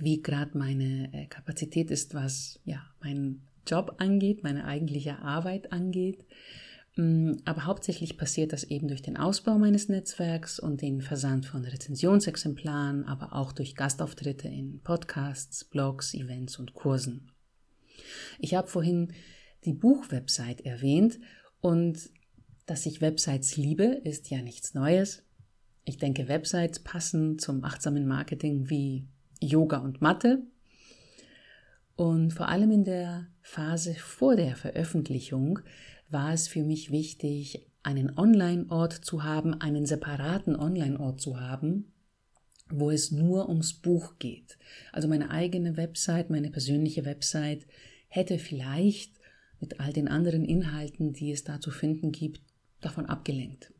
wie 0.00 0.20
gerade 0.20 0.58
meine 0.58 1.14
äh, 1.14 1.26
Kapazität 1.26 1.92
ist, 1.92 2.12
was 2.12 2.58
ja 2.64 2.84
meinen 3.00 3.46
Job 3.68 3.94
angeht, 3.98 4.42
meine 4.42 4.64
eigentliche 4.64 5.20
Arbeit 5.20 5.70
angeht. 5.70 6.24
Mm, 6.96 7.34
aber 7.44 7.64
hauptsächlich 7.64 8.18
passiert 8.18 8.52
das 8.52 8.64
eben 8.64 8.88
durch 8.88 9.02
den 9.02 9.16
Ausbau 9.16 9.58
meines 9.58 9.88
Netzwerks 9.88 10.58
und 10.58 10.82
den 10.82 11.00
Versand 11.00 11.46
von 11.46 11.64
Rezensionsexemplaren, 11.64 13.04
aber 13.04 13.34
auch 13.34 13.52
durch 13.52 13.74
Gastauftritte 13.74 14.48
in 14.48 14.80
Podcasts, 14.82 15.64
Blogs, 15.64 16.12
Events 16.14 16.58
und 16.58 16.74
Kursen. 16.74 17.30
Ich 18.38 18.54
habe 18.54 18.68
vorhin 18.68 19.12
die 19.64 19.72
Buchwebsite 19.72 20.64
erwähnt 20.64 21.18
und 21.60 22.10
dass 22.66 22.86
ich 22.86 23.00
Websites 23.00 23.56
liebe, 23.56 23.84
ist 23.84 24.30
ja 24.30 24.42
nichts 24.42 24.74
Neues. 24.74 25.24
Ich 25.84 25.96
denke, 25.96 26.28
Websites 26.28 26.78
passen 26.78 27.38
zum 27.38 27.64
achtsamen 27.64 28.06
Marketing 28.06 28.68
wie 28.70 29.08
Yoga 29.40 29.78
und 29.78 30.00
Mathe. 30.00 30.42
Und 31.96 32.32
vor 32.32 32.48
allem 32.48 32.70
in 32.70 32.84
der 32.84 33.28
Phase 33.42 33.94
vor 33.94 34.36
der 34.36 34.56
Veröffentlichung 34.56 35.60
war 36.12 36.32
es 36.32 36.48
für 36.48 36.62
mich 36.62 36.90
wichtig, 36.90 37.66
einen 37.82 38.16
Online-Ort 38.16 38.92
zu 38.92 39.24
haben, 39.24 39.54
einen 39.54 39.86
separaten 39.86 40.56
Online-Ort 40.56 41.20
zu 41.20 41.40
haben, 41.40 41.92
wo 42.68 42.90
es 42.90 43.10
nur 43.10 43.48
ums 43.48 43.74
Buch 43.74 44.18
geht. 44.18 44.58
Also 44.92 45.08
meine 45.08 45.30
eigene 45.30 45.76
Website, 45.76 46.30
meine 46.30 46.50
persönliche 46.50 47.04
Website 47.04 47.66
hätte 48.08 48.38
vielleicht 48.38 49.12
mit 49.60 49.80
all 49.80 49.92
den 49.92 50.08
anderen 50.08 50.44
Inhalten, 50.44 51.12
die 51.12 51.32
es 51.32 51.44
da 51.44 51.60
zu 51.60 51.70
finden 51.70 52.12
gibt, 52.12 52.40
davon 52.80 53.06
abgelenkt. 53.06 53.72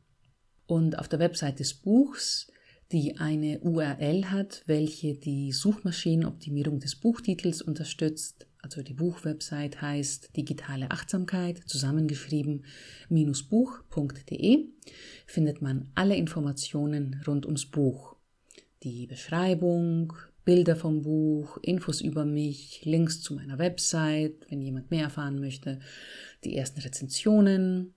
Und 0.65 0.97
auf 0.97 1.07
der 1.07 1.19
Website 1.19 1.59
des 1.59 1.73
Buchs, 1.73 2.51
die 2.91 3.17
eine 3.17 3.59
URL 3.59 4.25
hat, 4.25 4.63
welche 4.65 5.15
die 5.15 5.51
Suchmaschinenoptimierung 5.51 6.79
des 6.79 6.95
Buchtitels 6.95 7.61
unterstützt, 7.61 8.47
also 8.63 8.81
die 8.81 8.93
Buchwebsite 8.93 9.81
heißt 9.81 10.35
Digitale 10.37 10.89
Achtsamkeit, 10.89 11.59
zusammengeschrieben, 11.67 12.65
minusbuch.de, 13.09 14.69
findet 15.27 15.61
man 15.61 15.91
alle 15.95 16.15
Informationen 16.15 17.21
rund 17.27 17.45
ums 17.45 17.65
Buch. 17.65 18.15
Die 18.83 19.05
Beschreibung, 19.05 20.13
Bilder 20.45 20.77
vom 20.77 21.01
Buch, 21.01 21.57
Infos 21.61 21.99
über 21.99 22.23
mich, 22.23 22.85
Links 22.85 23.21
zu 23.21 23.33
meiner 23.33 23.59
Website, 23.59 24.45
wenn 24.49 24.61
jemand 24.61 24.91
mehr 24.91 25.03
erfahren 25.03 25.39
möchte, 25.41 25.79
die 26.45 26.55
ersten 26.55 26.79
Rezensionen, 26.79 27.93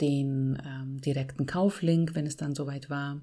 den 0.00 0.62
ähm, 0.64 1.00
direkten 1.00 1.46
Kauflink, 1.46 2.14
wenn 2.14 2.26
es 2.26 2.36
dann 2.36 2.54
soweit 2.54 2.88
war, 2.88 3.20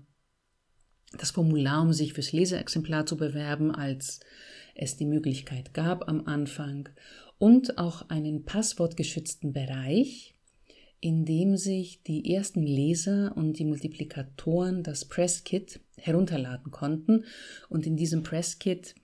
das 1.17 1.31
Formular, 1.31 1.81
um 1.83 1.93
sich 1.93 2.11
fürs 2.11 2.33
Leseexemplar 2.33 3.05
zu 3.05 3.15
bewerben, 3.15 3.71
als 3.71 4.19
es 4.75 4.97
die 4.97 5.05
Möglichkeit 5.05 5.73
gab 5.73 6.07
am 6.07 6.27
Anfang, 6.27 6.89
und 7.37 7.77
auch 7.77 8.09
einen 8.09 8.45
passwortgeschützten 8.45 9.51
Bereich, 9.51 10.35
in 11.01 11.25
dem 11.25 11.57
sich 11.57 12.01
die 12.03 12.33
ersten 12.33 12.63
Leser 12.63 13.33
und 13.35 13.59
die 13.59 13.65
Multiplikatoren 13.65 14.83
das 14.83 15.05
Presskit 15.05 15.79
herunterladen 15.97 16.71
konnten. 16.71 17.25
Und 17.69 17.85
in 17.85 17.97
diesem 17.97 18.23
Presskit 18.23 18.95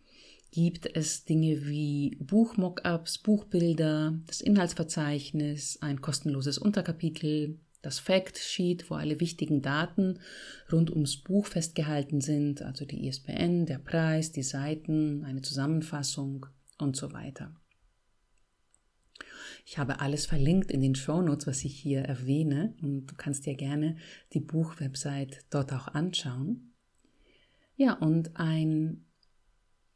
gibt 0.51 0.95
es 0.95 1.25
Dinge 1.25 1.67
wie 1.67 2.17
Buchmockups, 2.19 3.19
Buchbilder, 3.19 4.19
das 4.25 4.41
Inhaltsverzeichnis, 4.41 5.77
ein 5.81 6.01
kostenloses 6.01 6.57
Unterkapitel, 6.57 7.59
das 7.81 7.99
Fact 7.99 8.37
Sheet, 8.37 8.89
wo 8.89 8.95
alle 8.95 9.19
wichtigen 9.19 9.61
Daten 9.61 10.19
rund 10.71 10.91
ums 10.91 11.17
Buch 11.17 11.45
festgehalten 11.45 12.21
sind, 12.21 12.61
also 12.61 12.85
die 12.85 13.07
ISBN, 13.07 13.65
der 13.65 13.79
Preis, 13.79 14.31
die 14.31 14.43
Seiten, 14.43 15.23
eine 15.25 15.41
Zusammenfassung 15.41 16.45
und 16.77 16.95
so 16.95 17.11
weiter. 17.13 17.55
Ich 19.65 19.77
habe 19.77 19.99
alles 19.99 20.25
verlinkt 20.25 20.71
in 20.71 20.81
den 20.81 20.95
Shownotes, 20.95 21.47
was 21.47 21.63
ich 21.63 21.79
hier 21.79 22.01
erwähne 22.01 22.73
und 22.81 23.07
du 23.07 23.15
kannst 23.15 23.45
dir 23.45 23.55
gerne 23.55 23.97
die 24.33 24.39
Buchwebsite 24.39 25.39
dort 25.49 25.71
auch 25.73 25.87
anschauen. 25.87 26.73
Ja, 27.75 27.93
und 27.93 28.35
ein 28.37 29.05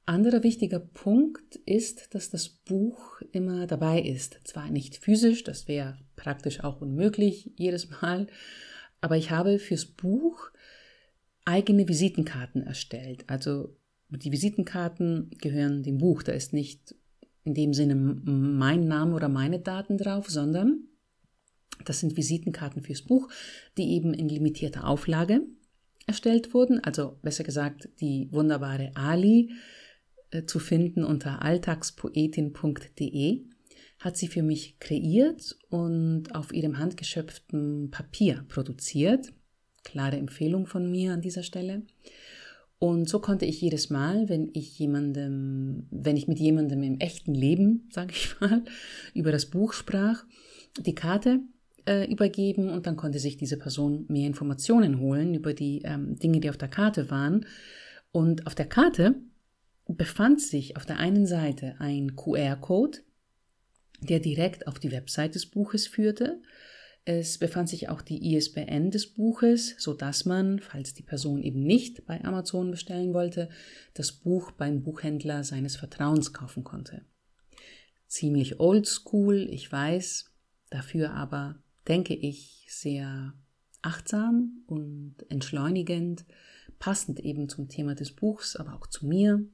anderer 0.05 0.43
wichtiger 0.43 0.79
Punkt 0.79 1.55
ist, 1.55 2.13
dass 2.13 2.29
das 2.29 2.49
Buch 2.49 3.21
immer 3.31 3.67
dabei 3.67 4.01
ist. 4.01 4.39
Zwar 4.43 4.69
nicht 4.69 4.97
physisch, 4.97 5.43
das 5.43 5.67
wäre 5.67 5.97
praktisch 6.25 6.63
auch 6.63 6.81
unmöglich 6.81 7.51
jedes 7.55 7.91
Mal, 7.91 8.25
aber 8.99 9.15
ich 9.15 9.29
habe 9.29 9.59
fürs 9.59 9.85
Buch 9.85 10.49
eigene 11.45 11.87
Visitenkarten 11.87 12.63
erstellt. 12.63 13.25
Also 13.27 13.77
die 14.09 14.31
Visitenkarten 14.31 15.29
gehören 15.39 15.83
dem 15.83 15.99
Buch. 15.99 16.23
Da 16.23 16.31
ist 16.31 16.51
nicht 16.51 16.95
in 17.43 17.53
dem 17.53 17.75
Sinne 17.75 17.93
mein 17.93 18.87
Name 18.87 19.13
oder 19.13 19.29
meine 19.29 19.59
Daten 19.59 19.99
drauf, 19.99 20.31
sondern 20.31 20.87
das 21.85 21.99
sind 21.99 22.17
Visitenkarten 22.17 22.81
fürs 22.81 23.03
Buch, 23.03 23.29
die 23.77 23.91
eben 23.91 24.15
in 24.15 24.27
limitierter 24.27 24.87
Auflage 24.87 25.41
erstellt 26.07 26.55
wurden. 26.55 26.83
Also 26.83 27.19
besser 27.21 27.43
gesagt, 27.43 27.89
die 28.01 28.29
wunderbare 28.31 28.89
Ali 28.95 29.51
äh, 30.31 30.45
zu 30.45 30.57
finden 30.57 31.03
unter 31.03 31.43
alltagspoetin.de 31.43 33.45
hat 33.99 34.17
sie 34.17 34.27
für 34.27 34.43
mich 34.43 34.79
kreiert 34.79 35.57
und 35.69 36.35
auf 36.35 36.53
ihrem 36.53 36.77
handgeschöpften 36.77 37.91
Papier 37.91 38.45
produziert. 38.49 39.33
Klare 39.83 40.17
Empfehlung 40.17 40.67
von 40.67 40.89
mir 40.89 41.13
an 41.13 41.21
dieser 41.21 41.43
Stelle. 41.43 41.83
Und 42.77 43.07
so 43.07 43.19
konnte 43.19 43.45
ich 43.45 43.61
jedes 43.61 43.89
Mal, 43.89 44.27
wenn 44.29 44.49
ich 44.53 44.77
jemandem, 44.77 45.87
wenn 45.91 46.17
ich 46.17 46.27
mit 46.27 46.39
jemandem 46.39 46.83
im 46.83 46.99
echten 46.99 47.33
Leben, 47.33 47.87
sage 47.91 48.13
ich 48.13 48.39
mal, 48.39 48.63
über 49.13 49.31
das 49.31 49.45
Buch 49.47 49.73
sprach, 49.73 50.25
die 50.77 50.95
Karte 50.95 51.39
äh, 51.87 52.11
übergeben 52.11 52.69
und 52.69 52.85
dann 52.85 52.97
konnte 52.97 53.19
sich 53.19 53.37
diese 53.37 53.57
Person 53.57 54.05
mehr 54.09 54.27
Informationen 54.27 54.99
holen 54.99 55.33
über 55.33 55.53
die 55.53 55.81
ähm, 55.83 56.17
Dinge, 56.17 56.41
die 56.41 56.49
auf 56.49 56.57
der 56.57 56.67
Karte 56.67 57.09
waren. 57.09 57.45
Und 58.11 58.45
auf 58.45 58.55
der 58.55 58.67
Karte 58.67 59.15
befand 59.87 60.41
sich 60.41 60.77
auf 60.77 60.85
der 60.85 60.99
einen 60.99 61.25
Seite 61.27 61.75
ein 61.79 62.15
QR-Code, 62.15 62.99
der 64.05 64.19
direkt 64.19 64.67
auf 64.67 64.79
die 64.79 64.91
Website 64.91 65.35
des 65.35 65.45
Buches 65.45 65.87
führte 65.87 66.41
es 67.07 67.37
befand 67.37 67.69
sich 67.69 67.87
auch 67.89 68.01
die 68.01 68.35
ISBN 68.35 68.89
des 68.89 69.05
Buches, 69.13 69.75
so 69.77 69.93
dass 69.93 70.25
man, 70.25 70.59
falls 70.59 70.95
die 70.95 71.03
Person 71.03 71.43
eben 71.43 71.61
nicht 71.61 72.07
bei 72.07 72.23
Amazon 72.23 72.71
bestellen 72.71 73.13
wollte, 73.13 73.49
das 73.93 74.11
Buch 74.11 74.51
beim 74.51 74.81
Buchhändler 74.81 75.43
seines 75.43 75.75
Vertrauens 75.75 76.33
kaufen 76.33 76.63
konnte. 76.63 77.05
Ziemlich 78.07 78.59
oldschool, 78.59 79.47
ich 79.51 79.71
weiß, 79.71 80.31
dafür 80.71 81.11
aber, 81.11 81.61
denke 81.87 82.15
ich, 82.15 82.65
sehr 82.69 83.33
achtsam 83.83 84.63
und 84.65 85.15
entschleunigend, 85.29 86.25
passend 86.79 87.19
eben 87.19 87.49
zum 87.49 87.69
Thema 87.69 87.93
des 87.93 88.13
Buchs, 88.13 88.55
aber 88.55 88.73
auch 88.73 88.87
zu 88.87 89.05
mir. 89.05 89.45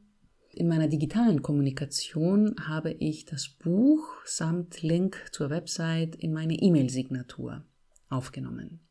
In 0.53 0.67
meiner 0.67 0.89
digitalen 0.89 1.41
Kommunikation 1.41 2.55
habe 2.67 2.91
ich 2.91 3.25
das 3.25 3.47
Buch 3.47 4.05
samt 4.25 4.81
Link 4.81 5.29
zur 5.31 5.49
Website 5.49 6.15
in 6.15 6.33
meine 6.33 6.55
E-Mail-Signatur 6.55 7.63
aufgenommen. 8.09 8.81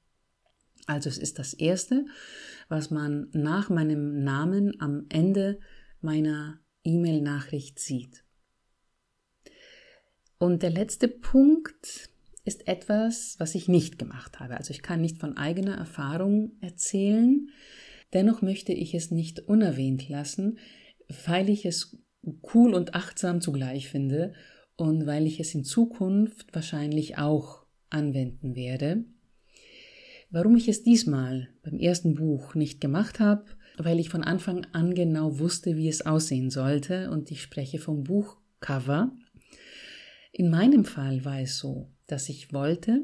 Also 0.86 1.10
es 1.10 1.18
ist 1.18 1.38
das 1.38 1.52
Erste, 1.52 2.06
was 2.68 2.90
man 2.90 3.28
nach 3.32 3.68
meinem 3.68 4.24
Namen 4.24 4.80
am 4.80 5.04
Ende 5.10 5.60
meiner 6.00 6.60
E-Mail-Nachricht 6.82 7.78
sieht. 7.78 8.24
Und 10.38 10.62
der 10.62 10.70
letzte 10.70 11.08
Punkt 11.08 12.08
ist 12.44 12.66
etwas, 12.66 13.36
was 13.38 13.54
ich 13.54 13.68
nicht 13.68 13.98
gemacht 13.98 14.40
habe. 14.40 14.56
Also 14.56 14.70
ich 14.70 14.80
kann 14.80 15.02
nicht 15.02 15.18
von 15.18 15.36
eigener 15.36 15.76
Erfahrung 15.76 16.52
erzählen. 16.62 17.50
Dennoch 18.14 18.40
möchte 18.40 18.72
ich 18.72 18.94
es 18.94 19.10
nicht 19.10 19.40
unerwähnt 19.40 20.08
lassen, 20.08 20.58
weil 21.26 21.48
ich 21.48 21.64
es 21.64 21.96
cool 22.54 22.74
und 22.74 22.94
achtsam 22.94 23.40
zugleich 23.40 23.88
finde 23.88 24.34
und 24.76 25.06
weil 25.06 25.26
ich 25.26 25.40
es 25.40 25.54
in 25.54 25.64
Zukunft 25.64 26.54
wahrscheinlich 26.54 27.18
auch 27.18 27.64
anwenden 27.90 28.54
werde. 28.54 29.04
Warum 30.30 30.56
ich 30.56 30.68
es 30.68 30.82
diesmal 30.82 31.48
beim 31.62 31.78
ersten 31.78 32.14
Buch 32.14 32.54
nicht 32.54 32.80
gemacht 32.80 33.18
habe, 33.18 33.44
weil 33.78 33.98
ich 33.98 34.10
von 34.10 34.22
Anfang 34.22 34.66
an 34.72 34.94
genau 34.94 35.38
wusste, 35.38 35.76
wie 35.76 35.88
es 35.88 36.06
aussehen 36.06 36.50
sollte 36.50 37.10
und 37.10 37.30
ich 37.30 37.42
spreche 37.42 37.78
vom 37.78 38.04
Buchcover. 38.04 39.12
In 40.32 40.50
meinem 40.50 40.84
Fall 40.84 41.24
war 41.24 41.40
es 41.40 41.58
so, 41.58 41.90
dass 42.06 42.28
ich 42.28 42.52
wollte, 42.52 43.02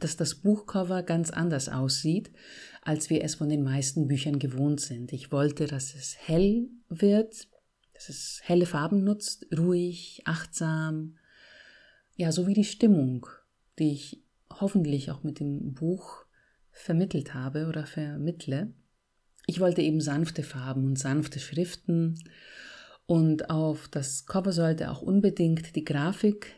dass 0.00 0.16
das 0.16 0.36
Buchcover 0.36 1.02
ganz 1.02 1.30
anders 1.30 1.68
aussieht, 1.68 2.30
als 2.82 3.10
wir 3.10 3.24
es 3.24 3.36
von 3.36 3.48
den 3.48 3.62
meisten 3.62 4.06
Büchern 4.06 4.38
gewohnt 4.38 4.80
sind. 4.80 5.12
Ich 5.12 5.32
wollte, 5.32 5.66
dass 5.66 5.94
es 5.94 6.16
hell 6.18 6.68
wird, 6.88 7.48
dass 7.94 8.08
es 8.08 8.40
helle 8.44 8.66
Farben 8.66 9.02
nutzt, 9.02 9.46
ruhig, 9.56 10.22
achtsam, 10.24 11.16
ja, 12.16 12.32
so 12.32 12.46
wie 12.46 12.54
die 12.54 12.64
Stimmung, 12.64 13.26
die 13.78 13.92
ich 13.92 14.22
hoffentlich 14.50 15.10
auch 15.10 15.22
mit 15.22 15.40
dem 15.40 15.74
Buch 15.74 16.24
vermittelt 16.70 17.34
habe 17.34 17.66
oder 17.66 17.86
vermittle. 17.86 18.72
Ich 19.46 19.60
wollte 19.60 19.82
eben 19.82 20.00
sanfte 20.00 20.42
Farben 20.42 20.84
und 20.84 20.98
sanfte 20.98 21.40
Schriften 21.40 22.18
und 23.06 23.50
auf 23.50 23.88
das 23.88 24.26
Cover 24.26 24.52
sollte 24.52 24.90
auch 24.90 25.00
unbedingt 25.00 25.74
die 25.74 25.84
Grafik 25.84 26.54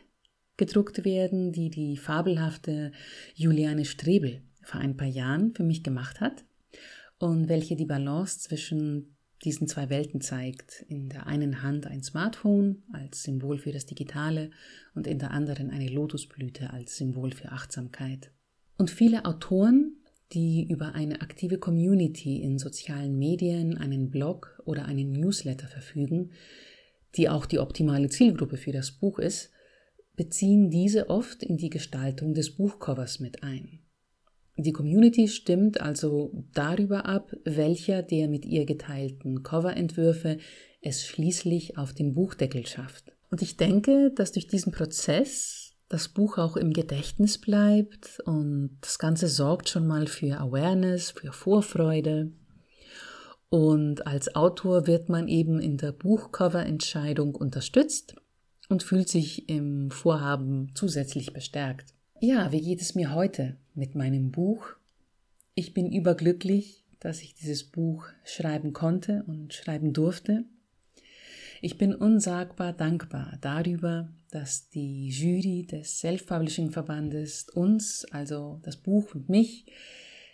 gedruckt 0.57 1.03
werden, 1.05 1.51
die 1.51 1.69
die 1.69 1.97
fabelhafte 1.97 2.91
Juliane 3.35 3.85
Strebel 3.85 4.41
vor 4.61 4.79
ein 4.79 4.97
paar 4.97 5.07
Jahren 5.07 5.53
für 5.55 5.63
mich 5.63 5.83
gemacht 5.83 6.21
hat 6.21 6.45
und 7.17 7.49
welche 7.49 7.75
die 7.75 7.85
Balance 7.85 8.39
zwischen 8.39 9.15
diesen 9.43 9.67
zwei 9.67 9.89
Welten 9.89 10.21
zeigt. 10.21 10.85
In 10.87 11.09
der 11.09 11.27
einen 11.27 11.63
Hand 11.63 11.87
ein 11.87 12.03
Smartphone 12.03 12.83
als 12.93 13.23
Symbol 13.23 13.57
für 13.57 13.71
das 13.71 13.85
Digitale 13.85 14.51
und 14.93 15.07
in 15.07 15.19
der 15.19 15.31
anderen 15.31 15.71
eine 15.71 15.87
Lotusblüte 15.87 16.71
als 16.71 16.97
Symbol 16.97 17.31
für 17.31 17.51
Achtsamkeit. 17.51 18.31
Und 18.77 18.91
viele 18.91 19.25
Autoren, 19.25 19.97
die 20.33 20.67
über 20.69 20.95
eine 20.95 21.21
aktive 21.21 21.57
Community 21.57 22.41
in 22.41 22.57
sozialen 22.57 23.17
Medien, 23.17 23.77
einen 23.77 24.11
Blog 24.11 24.61
oder 24.65 24.85
einen 24.85 25.11
Newsletter 25.11 25.67
verfügen, 25.67 26.31
die 27.15 27.27
auch 27.27 27.45
die 27.45 27.59
optimale 27.59 28.09
Zielgruppe 28.09 28.57
für 28.57 28.71
das 28.71 28.91
Buch 28.91 29.19
ist, 29.19 29.51
beziehen 30.15 30.69
diese 30.69 31.09
oft 31.09 31.43
in 31.43 31.57
die 31.57 31.69
Gestaltung 31.69 32.33
des 32.33 32.55
Buchcovers 32.55 33.19
mit 33.19 33.43
ein. 33.43 33.79
Die 34.57 34.73
Community 34.73 35.27
stimmt 35.27 35.81
also 35.81 36.31
darüber 36.53 37.05
ab, 37.05 37.31
welcher 37.45 38.03
der 38.03 38.27
mit 38.27 38.45
ihr 38.45 38.65
geteilten 38.65 39.43
Coverentwürfe 39.43 40.37
es 40.81 41.05
schließlich 41.05 41.77
auf 41.77 41.93
den 41.93 42.13
Buchdeckel 42.13 42.67
schafft. 42.67 43.13
Und 43.29 43.41
ich 43.41 43.57
denke, 43.57 44.11
dass 44.15 44.33
durch 44.33 44.47
diesen 44.47 44.71
Prozess 44.71 45.73
das 45.87 46.09
Buch 46.09 46.37
auch 46.37 46.57
im 46.57 46.73
Gedächtnis 46.73 47.37
bleibt 47.37 48.21
und 48.25 48.77
das 48.81 48.99
Ganze 48.99 49.27
sorgt 49.27 49.69
schon 49.69 49.87
mal 49.87 50.07
für 50.07 50.39
Awareness, 50.39 51.11
für 51.11 51.31
Vorfreude. 51.31 52.31
Und 53.49 54.07
als 54.07 54.35
Autor 54.35 54.87
wird 54.87 55.09
man 55.09 55.27
eben 55.27 55.59
in 55.59 55.77
der 55.77 55.91
Buchcoverentscheidung 55.91 57.35
unterstützt 57.35 58.15
und 58.71 58.83
fühlt 58.83 59.09
sich 59.09 59.49
im 59.49 59.91
Vorhaben 59.91 60.71
zusätzlich 60.73 61.33
bestärkt. 61.33 61.93
Ja, 62.19 62.51
wie 62.51 62.61
geht 62.61 62.81
es 62.81 62.95
mir 62.95 63.13
heute 63.13 63.57
mit 63.75 63.95
meinem 63.95 64.31
Buch? 64.31 64.75
Ich 65.55 65.73
bin 65.73 65.91
überglücklich, 65.91 66.85
dass 66.99 67.21
ich 67.21 67.35
dieses 67.35 67.63
Buch 67.63 68.05
schreiben 68.23 68.73
konnte 68.73 69.23
und 69.27 69.53
schreiben 69.53 69.91
durfte. 69.91 70.45
Ich 71.61 71.77
bin 71.77 71.93
unsagbar 71.93 72.73
dankbar 72.73 73.37
darüber, 73.41 74.09
dass 74.31 74.69
die 74.69 75.09
Jury 75.09 75.67
des 75.69 75.99
Self-Publishing-Verbandes 75.99 77.49
uns, 77.49 78.05
also 78.11 78.59
das 78.63 78.77
Buch 78.77 79.13
und 79.13 79.29
mich, 79.29 79.65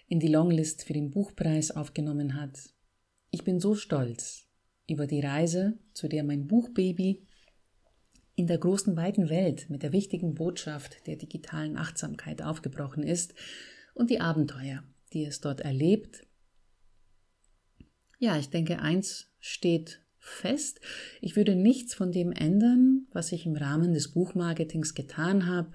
in 0.08 0.20
die 0.20 0.30
Longlist 0.30 0.84
für 0.86 0.94
den 0.94 1.10
Buchpreis 1.12 1.72
aufgenommen 1.72 2.40
hat. 2.40 2.70
Ich 3.32 3.44
bin 3.44 3.60
so 3.60 3.76
stolz 3.76 4.46
über 4.88 5.06
die 5.06 5.20
Reise, 5.20 5.78
zu 5.94 6.08
der 6.08 6.24
mein 6.24 6.48
Buchbaby 6.48 7.27
in 8.38 8.46
der 8.46 8.60
großen 8.60 8.96
weiten 8.96 9.30
Welt 9.30 9.68
mit 9.68 9.82
der 9.82 9.92
wichtigen 9.92 10.36
Botschaft 10.36 11.08
der 11.08 11.16
digitalen 11.16 11.76
Achtsamkeit 11.76 12.44
aufgebrochen 12.44 13.02
ist 13.02 13.34
und 13.96 14.12
die 14.12 14.22
Abenteuer, 14.22 14.84
die 15.12 15.26
es 15.26 15.42
dort 15.42 15.62
erlebt. 15.62 16.22
Ja, 18.20 18.38
ich 18.38 18.52
denke, 18.52 18.78
eins 18.78 19.28
steht 19.40 20.04
fest. 20.20 20.80
Ich 21.20 21.36
würde 21.36 21.56
nichts 21.56 21.96
von 21.96 22.12
dem 22.12 22.32
ändern, 22.32 23.08
was 23.12 23.32
ich 23.32 23.48
im 23.48 23.56
Rahmen 23.56 23.94
des 23.94 24.12
Buchmarketings 24.12 24.94
getan 24.94 25.48
habe. 25.48 25.72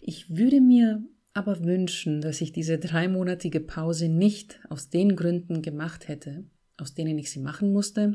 Ich 0.00 0.34
würde 0.34 0.62
mir 0.62 1.04
aber 1.34 1.62
wünschen, 1.62 2.22
dass 2.22 2.40
ich 2.40 2.52
diese 2.52 2.78
dreimonatige 2.78 3.60
Pause 3.60 4.08
nicht 4.08 4.60
aus 4.70 4.88
den 4.88 5.14
Gründen 5.14 5.60
gemacht 5.60 6.08
hätte, 6.08 6.44
aus 6.78 6.94
denen 6.94 7.18
ich 7.18 7.30
sie 7.30 7.40
machen 7.40 7.70
musste, 7.70 8.14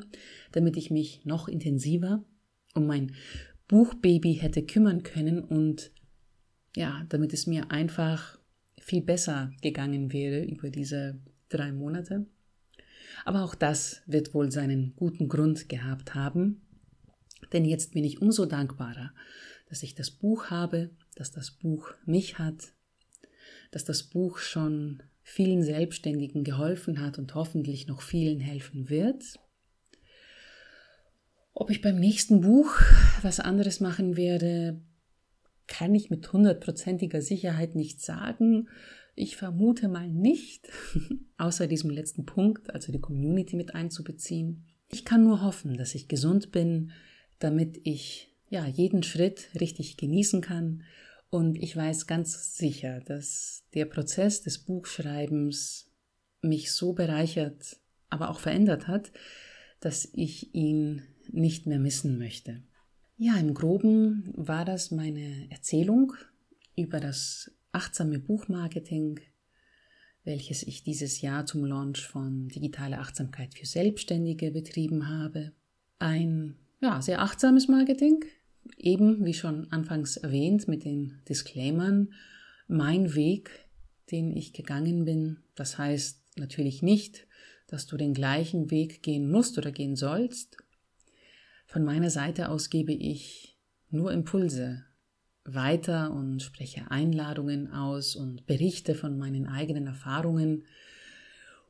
damit 0.52 0.78
ich 0.78 0.90
mich 0.90 1.26
noch 1.26 1.48
intensiver 1.48 2.26
um 2.74 2.88
mein 2.88 3.14
Buchbaby 3.68 4.36
hätte 4.36 4.66
kümmern 4.66 5.04
können 5.04 5.40
und 5.40 5.92
ja, 6.76 7.06
damit 7.10 7.34
es 7.34 7.48
mir 7.48 7.72
einfach 7.72 8.40
viel 8.80 9.02
besser 9.02 9.52
gegangen 9.62 10.14
wäre 10.14 10.44
über 10.46 10.70
diese 10.70 11.20
drei 11.50 11.72
Monate. 11.72 12.28
Aber 13.26 13.44
auch 13.44 13.56
das 13.56 14.02
wird 14.06 14.34
wohl 14.34 14.52
seinen 14.52 14.96
guten 14.96 15.28
Grund 15.28 15.70
gehabt 15.70 16.16
haben, 16.16 16.62
denn 17.52 17.66
jetzt 17.66 17.94
bin 17.94 18.04
ich 18.04 18.22
umso 18.22 18.46
dankbarer, 18.46 19.14
dass 19.70 19.84
ich 19.84 19.96
das 19.96 20.12
Buch 20.12 20.46
habe, 20.46 20.92
dass 21.16 21.32
das 21.32 21.52
Buch 21.52 21.94
mich 22.06 22.40
hat, 22.40 22.74
dass 23.72 23.86
das 23.86 24.04
Buch 24.04 24.38
schon 24.38 25.04
vielen 25.24 25.62
Selbstständigen 25.62 26.44
geholfen 26.44 27.02
hat 27.02 27.18
und 27.20 27.36
hoffentlich 27.36 27.88
noch 27.88 28.02
vielen 28.02 28.40
helfen 28.40 28.90
wird. 28.90 29.24
Ob 31.60 31.72
ich 31.72 31.82
beim 31.82 32.00
nächsten 32.00 32.42
Buch 32.42 32.70
was 33.24 33.40
anderes 33.40 33.80
machen 33.80 34.16
werde, 34.16 34.80
kann 35.66 35.96
ich 35.96 36.12
mit 36.12 36.32
hundertprozentiger 36.32 37.24
Sicherheit 37.24 37.74
nicht 37.74 38.00
sagen. 38.00 38.70
Ich 39.16 39.38
vermute 39.38 39.88
mal 39.88 40.08
nicht, 40.08 40.70
außer 41.40 41.66
diesem 41.66 41.90
letzten 41.90 42.28
Punkt, 42.28 42.72
also 42.76 42.92
die 42.92 43.02
Community 43.02 43.56
mit 43.56 43.74
einzubeziehen. 43.74 44.68
Ich 44.88 45.04
kann 45.04 45.24
nur 45.24 45.42
hoffen, 45.42 45.78
dass 45.78 45.96
ich 45.96 46.08
gesund 46.08 46.52
bin, 46.52 46.92
damit 47.40 47.82
ich 47.86 48.36
ja 48.50 48.68
jeden 48.68 49.02
Schritt 49.02 49.50
richtig 49.60 49.98
genießen 49.98 50.42
kann 50.42 50.84
und 51.32 51.58
ich 51.58 51.76
weiß 51.76 52.06
ganz 52.06 52.56
sicher, 52.56 53.00
dass 53.00 53.64
der 53.74 53.86
Prozess 53.86 54.44
des 54.44 54.60
Buchschreibens 54.60 55.92
mich 56.44 56.72
so 56.72 56.94
bereichert, 56.94 57.78
aber 58.12 58.30
auch 58.30 58.40
verändert 58.42 58.88
hat, 58.88 59.12
dass 59.80 60.08
ich 60.14 60.54
ihn 60.54 61.02
nicht 61.32 61.66
mehr 61.66 61.80
missen 61.80 62.18
möchte. 62.18 62.62
Ja, 63.18 63.38
im 63.38 63.54
groben 63.54 64.32
war 64.36 64.66
das 64.66 64.92
meine 64.92 65.50
Erzählung 65.50 66.14
über 66.76 67.00
das 67.00 67.52
achtsame 67.72 68.20
Buchmarketing, 68.20 69.20
welches 70.24 70.64
ich 70.64 70.84
dieses 70.84 71.22
Jahr 71.22 71.46
zum 71.46 71.66
Launch 71.66 72.06
von 72.06 72.50
Digitale 72.50 73.00
Achtsamkeit 73.00 73.58
für 73.58 73.66
Selbstständige 73.66 74.52
betrieben 74.52 75.08
habe. 75.08 75.54
Ein 76.00 76.56
ja, 76.80 77.02
sehr 77.02 77.22
achtsames 77.22 77.68
Marketing, 77.68 78.24
eben 78.78 79.26
wie 79.26 79.34
schon 79.34 79.72
anfangs 79.72 80.18
erwähnt 80.18 80.68
mit 80.68 80.84
den 80.84 81.20
Disclaimern, 81.28 82.14
mein 82.68 83.16
Weg, 83.16 83.50
den 84.12 84.36
ich 84.36 84.54
gegangen 84.54 85.06
bin. 85.06 85.38
Das 85.56 85.78
heißt 85.78 86.22
natürlich 86.38 86.82
nicht, 86.82 87.28
dass 87.68 87.88
du 87.88 87.98
den 87.98 88.14
gleichen 88.14 88.70
Weg 88.70 89.02
gehen 89.04 89.30
musst 89.32 89.58
oder 89.58 89.72
gehen 89.72 89.96
sollst. 89.96 90.58
Von 91.68 91.84
meiner 91.84 92.10
Seite 92.10 92.50
aus 92.50 92.70
gebe 92.70 92.94
ich 92.94 93.58
nur 93.90 94.12
Impulse 94.12 94.84
weiter 95.46 96.12
und 96.12 96.42
spreche 96.42 96.90
Einladungen 96.92 97.72
aus 97.72 98.16
und 98.16 98.46
berichte 98.48 98.96
von 98.96 99.18
meinen 99.18 99.48
eigenen 99.48 99.88
Erfahrungen 99.88 100.64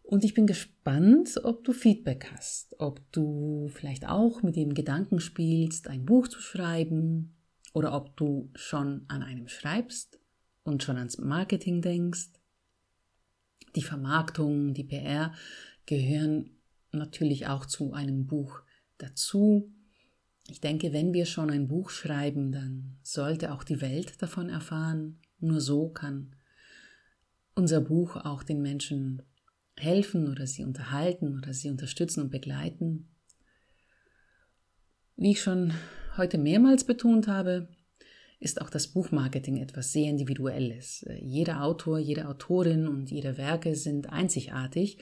und 0.08 0.24
ich 0.24 0.34
bin 0.34 0.48
gespannt, 0.48 1.42
ob 1.44 1.66
du 1.66 1.74
Feedback 1.74 2.32
hast, 2.32 2.80
ob 2.80 3.02
du 3.12 3.68
vielleicht 3.74 4.08
auch 4.08 4.42
mit 4.42 4.56
dem 4.56 4.74
Gedanken 4.74 5.20
spielst, 5.20 5.90
ein 5.90 6.06
Buch 6.06 6.30
zu 6.30 6.40
schreiben 6.40 7.36
oder 7.74 7.94
ob 7.94 8.16
du 8.16 8.50
schon 8.56 9.04
an 9.10 9.22
einem 9.22 9.50
schreibst 9.50 10.22
und 10.64 10.82
schon 10.82 10.96
ans 10.96 11.18
Marketing 11.18 11.82
denkst. 11.82 12.30
Die 13.76 13.82
Vermarktung, 13.82 14.74
die 14.74 14.86
PR 14.86 15.34
gehören 15.86 16.52
natürlich 16.94 17.48
auch 17.48 17.66
zu 17.66 17.92
einem 17.92 18.28
Buch 18.28 18.62
dazu. 19.00 19.74
Ich 20.50 20.62
denke, 20.62 20.94
wenn 20.94 21.14
wir 21.14 21.26
schon 21.26 21.50
ein 21.50 21.68
Buch 21.68 21.90
schreiben, 21.90 22.52
dann 22.52 22.98
sollte 23.04 23.54
auch 23.54 23.64
die 23.64 23.82
Welt 23.82 24.22
davon 24.22 24.50
erfahren. 24.50 25.20
Nur 25.40 25.60
so 25.60 25.90
kann 25.90 26.36
unser 27.54 27.82
Buch 27.82 28.16
auch 28.16 28.44
den 28.44 28.62
Menschen 28.62 29.24
helfen 29.76 30.30
oder 30.30 30.48
sie 30.48 30.64
unterhalten 30.64 31.38
oder 31.38 31.54
sie 31.54 31.70
unterstützen 31.70 32.22
und 32.22 32.30
begleiten. 32.30 33.10
Wie 35.18 35.32
ich 35.32 35.42
schon 35.42 35.74
heute 36.16 36.38
mehrmals 36.38 36.84
betont 36.84 37.28
habe, 37.28 37.68
ist 38.40 38.62
auch 38.62 38.70
das 38.70 38.88
Buchmarketing 38.88 39.58
etwas 39.58 39.92
sehr 39.92 40.10
Individuelles. 40.10 41.06
Jeder 41.20 41.64
Autor, 41.64 42.00
jede 42.00 42.28
Autorin 42.28 42.88
und 42.88 43.12
ihre 43.12 43.38
Werke 43.38 43.76
sind 43.76 44.10
einzigartig 44.12 45.00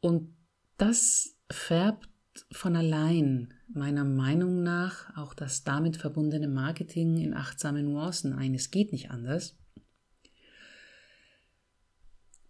und 0.00 0.34
das 0.78 1.36
färbt 1.50 2.08
von 2.52 2.76
allein 2.76 3.52
meiner 3.72 4.04
Meinung 4.04 4.62
nach 4.62 5.16
auch 5.16 5.34
das 5.34 5.64
damit 5.64 5.96
verbundene 5.96 6.48
Marketing 6.48 7.18
in 7.18 7.34
achtsame 7.34 7.82
Nuancen 7.82 8.32
ein. 8.32 8.54
Es 8.54 8.70
geht 8.70 8.92
nicht 8.92 9.10
anders. 9.10 9.56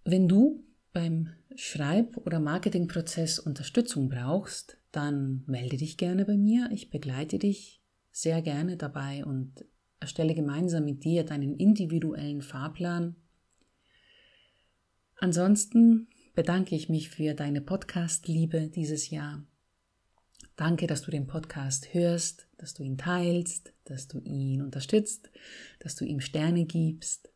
Wenn 0.05 0.29
du 0.29 0.65
beim 0.93 1.31
Schreib- 1.55 2.17
oder 2.17 2.41
Marketingprozess 2.41 3.39
Unterstützung 3.39 4.09
brauchst, 4.09 4.79
dann 4.91 5.45
melde 5.47 5.77
dich 5.77 5.97
gerne 5.97 6.25
bei 6.25 6.37
mir. 6.37 6.69
Ich 6.73 6.91
begleite 6.91 7.39
dich 7.39 7.83
sehr 8.11 8.43
gerne 8.43 8.77
dabei 8.77 9.25
und 9.25 9.65
erstelle 10.01 10.35
gemeinsam 10.35 10.85
mit 10.85 11.05
dir 11.05 11.25
deinen 11.25 11.57
individuellen 11.57 12.43
Fahrplan. 12.43 13.17
Ansonsten 15.17 16.09
bedanke 16.35 16.75
ich 16.75 16.89
mich 16.89 17.11
für 17.11 17.35
deine 17.35 17.61
Podcast-Liebe 17.61 18.69
dieses 18.69 19.11
Jahr. 19.11 19.47
Danke, 20.57 20.87
dass 20.87 21.03
du 21.03 21.11
den 21.11 21.27
Podcast 21.27 21.95
hörst, 21.95 22.47
dass 22.59 22.75
du 22.75 22.83
ihn 22.83 22.99
teilst, 22.99 23.73
dass 23.85 24.07
du 24.07 24.21
ihn 24.21 24.61
unterstützt, 24.61 25.31
dass 25.79 25.95
du 25.97 26.05
ihm 26.05 26.21
Sterne 26.21 26.67
gibst. 26.67 27.33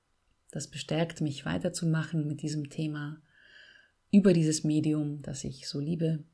Das 0.50 0.68
bestärkt 0.68 1.22
mich 1.22 1.46
weiterzumachen 1.46 2.26
mit 2.26 2.42
diesem 2.42 2.68
Thema 2.68 3.22
über 4.10 4.32
dieses 4.32 4.64
Medium, 4.64 5.22
das 5.22 5.44
ich 5.44 5.66
so 5.66 5.80
liebe. 5.80 6.24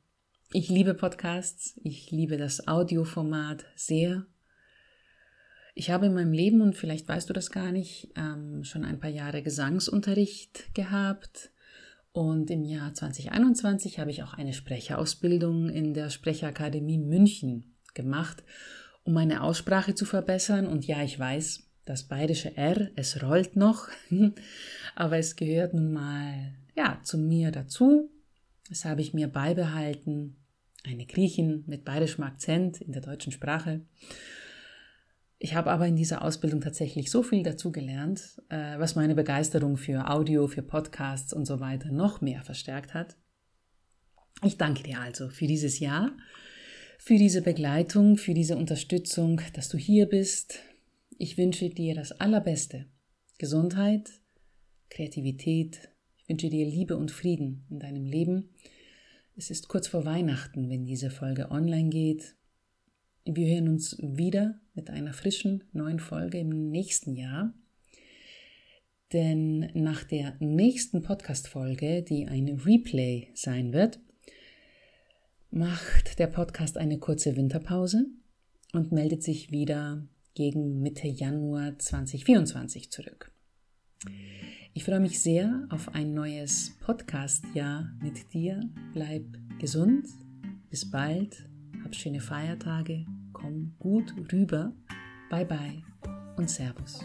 Ich 0.52 0.68
liebe 0.68 0.94
Podcasts, 0.94 1.78
ich 1.82 2.10
liebe 2.10 2.36
das 2.36 2.66
Audioformat 2.66 3.64
sehr. 3.74 4.26
Ich 5.74 5.90
habe 5.90 6.06
in 6.06 6.14
meinem 6.14 6.32
Leben, 6.32 6.60
und 6.60 6.76
vielleicht 6.76 7.08
weißt 7.08 7.30
du 7.30 7.32
das 7.32 7.50
gar 7.50 7.72
nicht, 7.72 8.10
ähm, 8.16 8.62
schon 8.64 8.84
ein 8.84 9.00
paar 9.00 9.10
Jahre 9.10 9.42
Gesangsunterricht 9.42 10.74
gehabt. 10.74 11.50
Und 12.12 12.50
im 12.50 12.64
Jahr 12.64 12.92
2021 12.92 13.98
habe 13.98 14.10
ich 14.10 14.22
auch 14.22 14.34
eine 14.34 14.52
Sprecherausbildung 14.52 15.70
in 15.70 15.94
der 15.94 16.10
Sprecherakademie 16.10 16.98
München 16.98 17.74
gemacht, 17.94 18.44
um 19.04 19.14
meine 19.14 19.42
Aussprache 19.42 19.94
zu 19.94 20.04
verbessern. 20.04 20.66
Und 20.66 20.86
ja, 20.86 21.02
ich 21.02 21.18
weiß, 21.18 21.62
das 21.86 22.04
bayerische 22.04 22.56
R, 22.56 22.90
es 22.96 23.22
rollt 23.22 23.56
noch, 23.56 23.88
aber 24.94 25.18
es 25.18 25.36
gehört 25.36 25.72
nun 25.72 25.92
mal 25.92 26.52
ja, 26.76 27.00
zu 27.02 27.16
mir 27.16 27.50
dazu. 27.50 28.10
Das 28.68 28.84
habe 28.84 29.00
ich 29.00 29.14
mir 29.14 29.28
beibehalten. 29.28 30.36
Eine 30.84 31.06
Griechin 31.06 31.64
mit 31.66 31.84
bayerischem 31.84 32.24
Akzent 32.24 32.80
in 32.80 32.92
der 32.92 33.02
deutschen 33.02 33.32
Sprache. 33.32 33.82
Ich 35.44 35.56
habe 35.56 35.72
aber 35.72 35.88
in 35.88 35.96
dieser 35.96 36.22
Ausbildung 36.22 36.60
tatsächlich 36.60 37.10
so 37.10 37.24
viel 37.24 37.42
dazugelernt, 37.42 38.40
äh, 38.48 38.78
was 38.78 38.94
meine 38.94 39.16
Begeisterung 39.16 39.76
für 39.76 40.08
Audio, 40.08 40.46
für 40.46 40.62
Podcasts 40.62 41.32
und 41.32 41.46
so 41.46 41.58
weiter 41.58 41.90
noch 41.90 42.20
mehr 42.20 42.42
verstärkt 42.42 42.94
hat. 42.94 43.16
Ich 44.44 44.56
danke 44.56 44.84
dir 44.84 45.00
also 45.00 45.30
für 45.30 45.48
dieses 45.48 45.80
Jahr, 45.80 46.12
für 46.96 47.16
diese 47.16 47.42
Begleitung, 47.42 48.18
für 48.18 48.34
diese 48.34 48.56
Unterstützung, 48.56 49.40
dass 49.54 49.68
du 49.68 49.78
hier 49.78 50.06
bist. 50.06 50.60
Ich 51.18 51.36
wünsche 51.36 51.70
dir 51.70 51.96
das 51.96 52.12
Allerbeste. 52.12 52.86
Gesundheit, 53.36 54.12
Kreativität, 54.90 55.90
ich 56.18 56.28
wünsche 56.28 56.50
dir 56.50 56.66
Liebe 56.66 56.96
und 56.96 57.10
Frieden 57.10 57.66
in 57.68 57.80
deinem 57.80 58.04
Leben. 58.04 58.50
Es 59.34 59.50
ist 59.50 59.66
kurz 59.66 59.88
vor 59.88 60.04
Weihnachten, 60.04 60.70
wenn 60.70 60.84
diese 60.84 61.10
Folge 61.10 61.50
online 61.50 61.88
geht. 61.88 62.36
Wir 63.24 63.54
hören 63.54 63.68
uns 63.68 63.96
wieder 64.00 64.60
mit 64.74 64.90
einer 64.90 65.12
frischen 65.12 65.62
neuen 65.72 66.00
Folge 66.00 66.38
im 66.38 66.70
nächsten 66.70 67.14
Jahr. 67.14 67.54
Denn 69.12 69.70
nach 69.74 70.02
der 70.02 70.36
nächsten 70.40 71.02
Podcast-Folge, 71.02 72.02
die 72.02 72.26
eine 72.26 72.66
Replay 72.66 73.28
sein 73.34 73.72
wird, 73.72 74.00
macht 75.50 76.18
der 76.18 76.26
Podcast 76.26 76.78
eine 76.78 76.98
kurze 76.98 77.36
Winterpause 77.36 78.06
und 78.72 78.90
meldet 78.90 79.22
sich 79.22 79.52
wieder 79.52 80.04
gegen 80.34 80.80
Mitte 80.80 81.06
Januar 81.06 81.78
2024 81.78 82.90
zurück. 82.90 83.30
Ich 84.74 84.84
freue 84.84 85.00
mich 85.00 85.20
sehr 85.20 85.68
auf 85.70 85.94
ein 85.94 86.14
neues 86.14 86.72
Podcast-Jahr 86.80 87.92
mit 88.02 88.32
dir. 88.32 88.68
Bleib 88.94 89.26
gesund. 89.60 90.08
Bis 90.70 90.90
bald 90.90 91.51
hab 91.84 91.94
schöne 91.94 92.20
Feiertage, 92.20 93.04
komm 93.32 93.74
gut 93.78 94.14
rüber, 94.32 94.72
bye 95.30 95.44
bye. 95.44 95.82
Und 96.36 96.48
Servus. 96.48 97.04